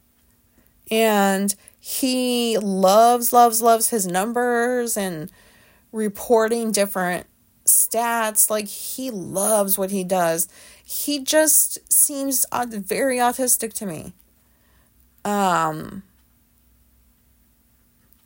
[0.90, 5.32] And he loves, loves, loves his numbers and
[5.92, 7.28] reporting different
[7.66, 8.50] stats.
[8.50, 10.48] Like he loves what he does.
[10.84, 14.14] He just seems very autistic to me.
[15.24, 16.04] Um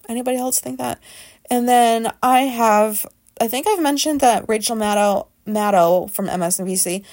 [0.07, 0.99] anybody else think that?
[1.49, 3.05] And then I have
[3.39, 7.03] I think I've mentioned that Rachel Maddow Maddow from MSNBC.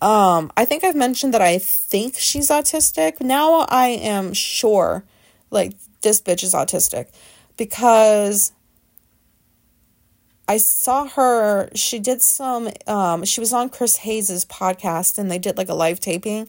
[0.00, 3.20] Um, I think I've mentioned that I think she's autistic.
[3.20, 5.04] Now I am sure
[5.50, 7.08] like this bitch is autistic
[7.56, 8.52] because
[10.48, 15.38] I saw her, she did some, um, she was on Chris Hayes's podcast and they
[15.38, 16.48] did like a live taping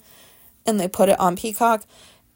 [0.66, 1.86] and they put it on Peacock.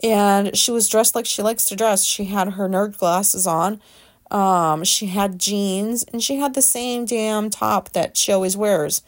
[0.04, 2.04] And she was dressed like she likes to dress.
[2.04, 3.82] She had her nerd glasses on.
[4.30, 9.02] Um, she had jeans and she had the same damn top that she always wears.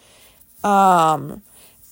[0.63, 1.41] Um,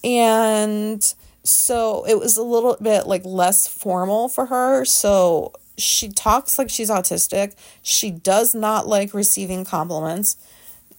[0.03, 1.13] and
[1.43, 4.86] so it was a little bit like less formal for her.
[4.86, 7.55] So she talks like she's autistic.
[7.82, 10.38] She does not like receiving compliments.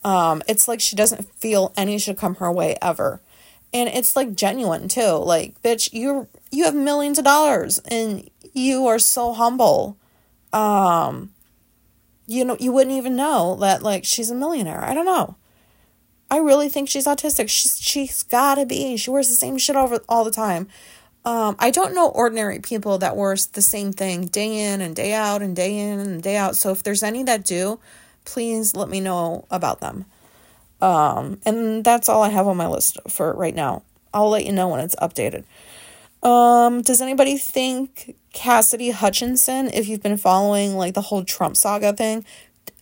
[0.04, 3.20] Um, it's like she doesn't feel any should come her way ever.
[3.72, 5.12] And it's like genuine too.
[5.16, 9.96] Like, bitch, you you have millions of dollars and you are so humble.
[10.52, 11.30] Um,
[12.28, 14.84] you know, you wouldn't even know that like she's a millionaire.
[14.84, 15.36] I don't know.
[16.30, 17.48] I really think she's autistic.
[17.48, 18.96] She's she's gotta be.
[18.98, 20.68] She wears the same shit over all the time.
[21.24, 25.14] Um, I don't know ordinary people that wear the same thing day in and day
[25.14, 26.54] out and day in and day out.
[26.54, 27.80] So if there's any that do,
[28.24, 30.04] please let me know about them.
[30.80, 33.82] Um, and that's all I have on my list for right now.
[34.12, 35.44] I'll let you know when it's updated.
[36.22, 41.92] Um, does anybody think Cassidy Hutchinson, if you've been following like the whole Trump saga
[41.92, 42.24] thing,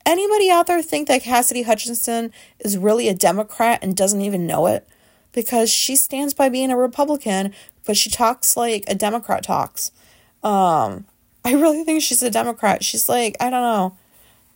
[0.06, 4.66] anybody out there think that Cassidy Hutchinson is really a Democrat and doesn't even know
[4.66, 4.88] it?
[5.32, 7.52] Because she stands by being a Republican,
[7.84, 9.90] but she talks like a Democrat talks.
[10.42, 11.04] Um,
[11.44, 12.82] I really think she's a Democrat.
[12.82, 13.96] She's like, I don't know.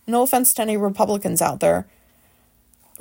[0.07, 1.87] No offense to any Republicans out there.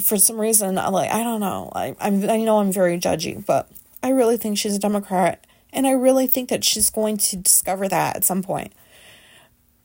[0.01, 1.71] For some reason, I like I don't know.
[1.75, 3.71] I I'm, I know I'm very judgy, but
[4.03, 7.89] I really think she's a Democrat, and I really think that she's going to discover
[7.89, 8.73] that at some point.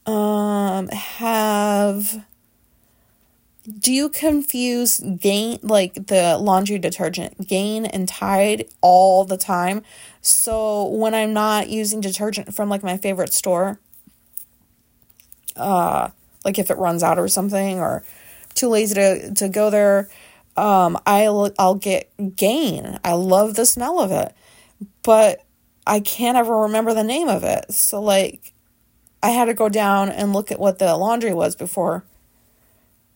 [0.06, 2.24] Um, have
[3.80, 9.82] do you confuse gain like the laundry detergent gain and tide all the time?
[10.22, 13.80] So when i'm not using detergent from like my favorite store
[15.56, 16.10] uh
[16.44, 18.04] like if it runs out or something or
[18.54, 20.10] too lazy to, to go there
[20.58, 23.00] um i'll i'll get gain.
[23.04, 24.34] I love the smell of it.
[25.04, 25.45] But
[25.86, 28.54] i can't ever remember the name of it so like
[29.24, 32.04] i had to go down and look at what the laundry was before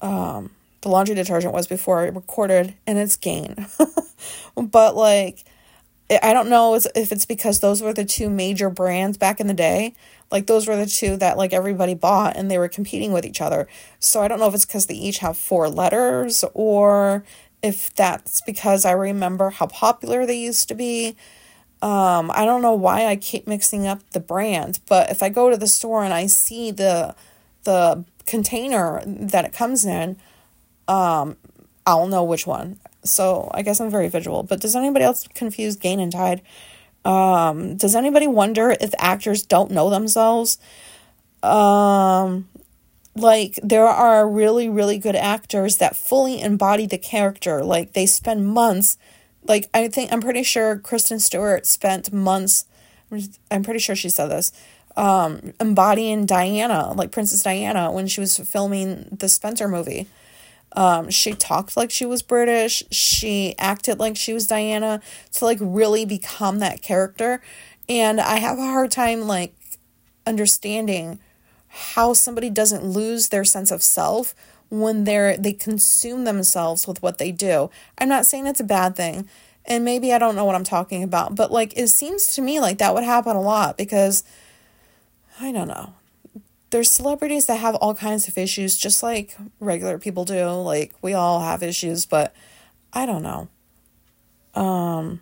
[0.02, 0.52] um,
[0.82, 3.68] the laundry detergent was before I recorded, and it's Gain.
[4.56, 5.44] but like,
[6.24, 9.54] I don't know if it's because those were the two major brands back in the
[9.54, 9.94] day.
[10.32, 13.42] Like those were the two that like everybody bought and they were competing with each
[13.42, 13.68] other.
[14.00, 17.24] So I don't know if it's because they each have four letters or
[17.62, 21.16] if that's because I remember how popular they used to be.
[21.82, 25.50] Um, I don't know why I keep mixing up the brands, but if I go
[25.50, 27.16] to the store and I see the
[27.64, 30.18] the container that it comes in,
[30.88, 31.38] um,
[31.86, 32.80] I'll know which one.
[33.04, 34.44] So I guess I'm very visual.
[34.44, 36.42] But does anybody else confuse gain and tide?
[37.06, 40.58] Um, does anybody wonder if actors don't know themselves?
[41.42, 42.50] Um,
[43.16, 47.64] like there are really really good actors that fully embody the character.
[47.64, 48.98] Like they spend months.
[49.48, 52.66] Like I think I'm pretty sure Kristen Stewart spent months.
[53.50, 54.52] I'm pretty sure she said this
[55.00, 60.08] um, embodying Diana, like Princess Diana, when she was filming the Spencer movie.
[60.74, 62.84] Um, she talked like she was British.
[62.92, 65.02] She acted like she was Diana
[65.34, 67.42] to like really become that character.
[67.88, 69.54] And I have a hard time like
[70.28, 71.20] understanding
[71.70, 74.36] how somebody doesn't lose their sense of self
[74.70, 77.70] when they're they consume themselves with what they do.
[77.98, 79.28] I'm not saying it's a bad thing.
[79.66, 82.60] And maybe I don't know what I'm talking about, but like it seems to me
[82.60, 84.24] like that would happen a lot because
[85.40, 85.94] I don't know.
[86.72, 90.46] There's celebrities that have all kinds of issues, just like regular people do.
[90.50, 92.36] Like, we all have issues, but
[92.94, 93.48] I don't know.
[94.54, 95.22] Um,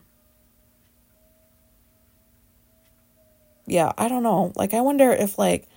[3.66, 4.52] yeah, I don't know.
[4.56, 5.68] Like, I wonder if, like,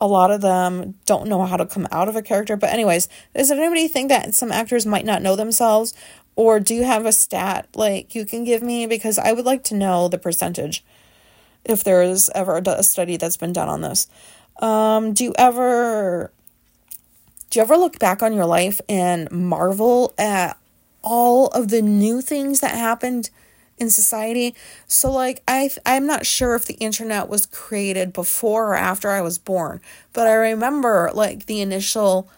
[0.00, 2.56] a lot of them don't know how to come out of a character.
[2.56, 5.94] But, anyways, does anybody think that some actors might not know themselves?
[6.36, 8.86] Or do you have a stat like you can give me?
[8.86, 10.84] Because I would like to know the percentage
[11.64, 14.06] if there is ever a study that's been done on this.
[14.60, 16.32] Um, do you ever
[17.50, 20.58] do you ever look back on your life and marvel at
[21.02, 23.30] all of the new things that happened
[23.80, 24.54] in society?
[24.86, 29.20] So like I I'm not sure if the internet was created before or after I
[29.20, 29.80] was born,
[30.12, 32.28] but I remember like the initial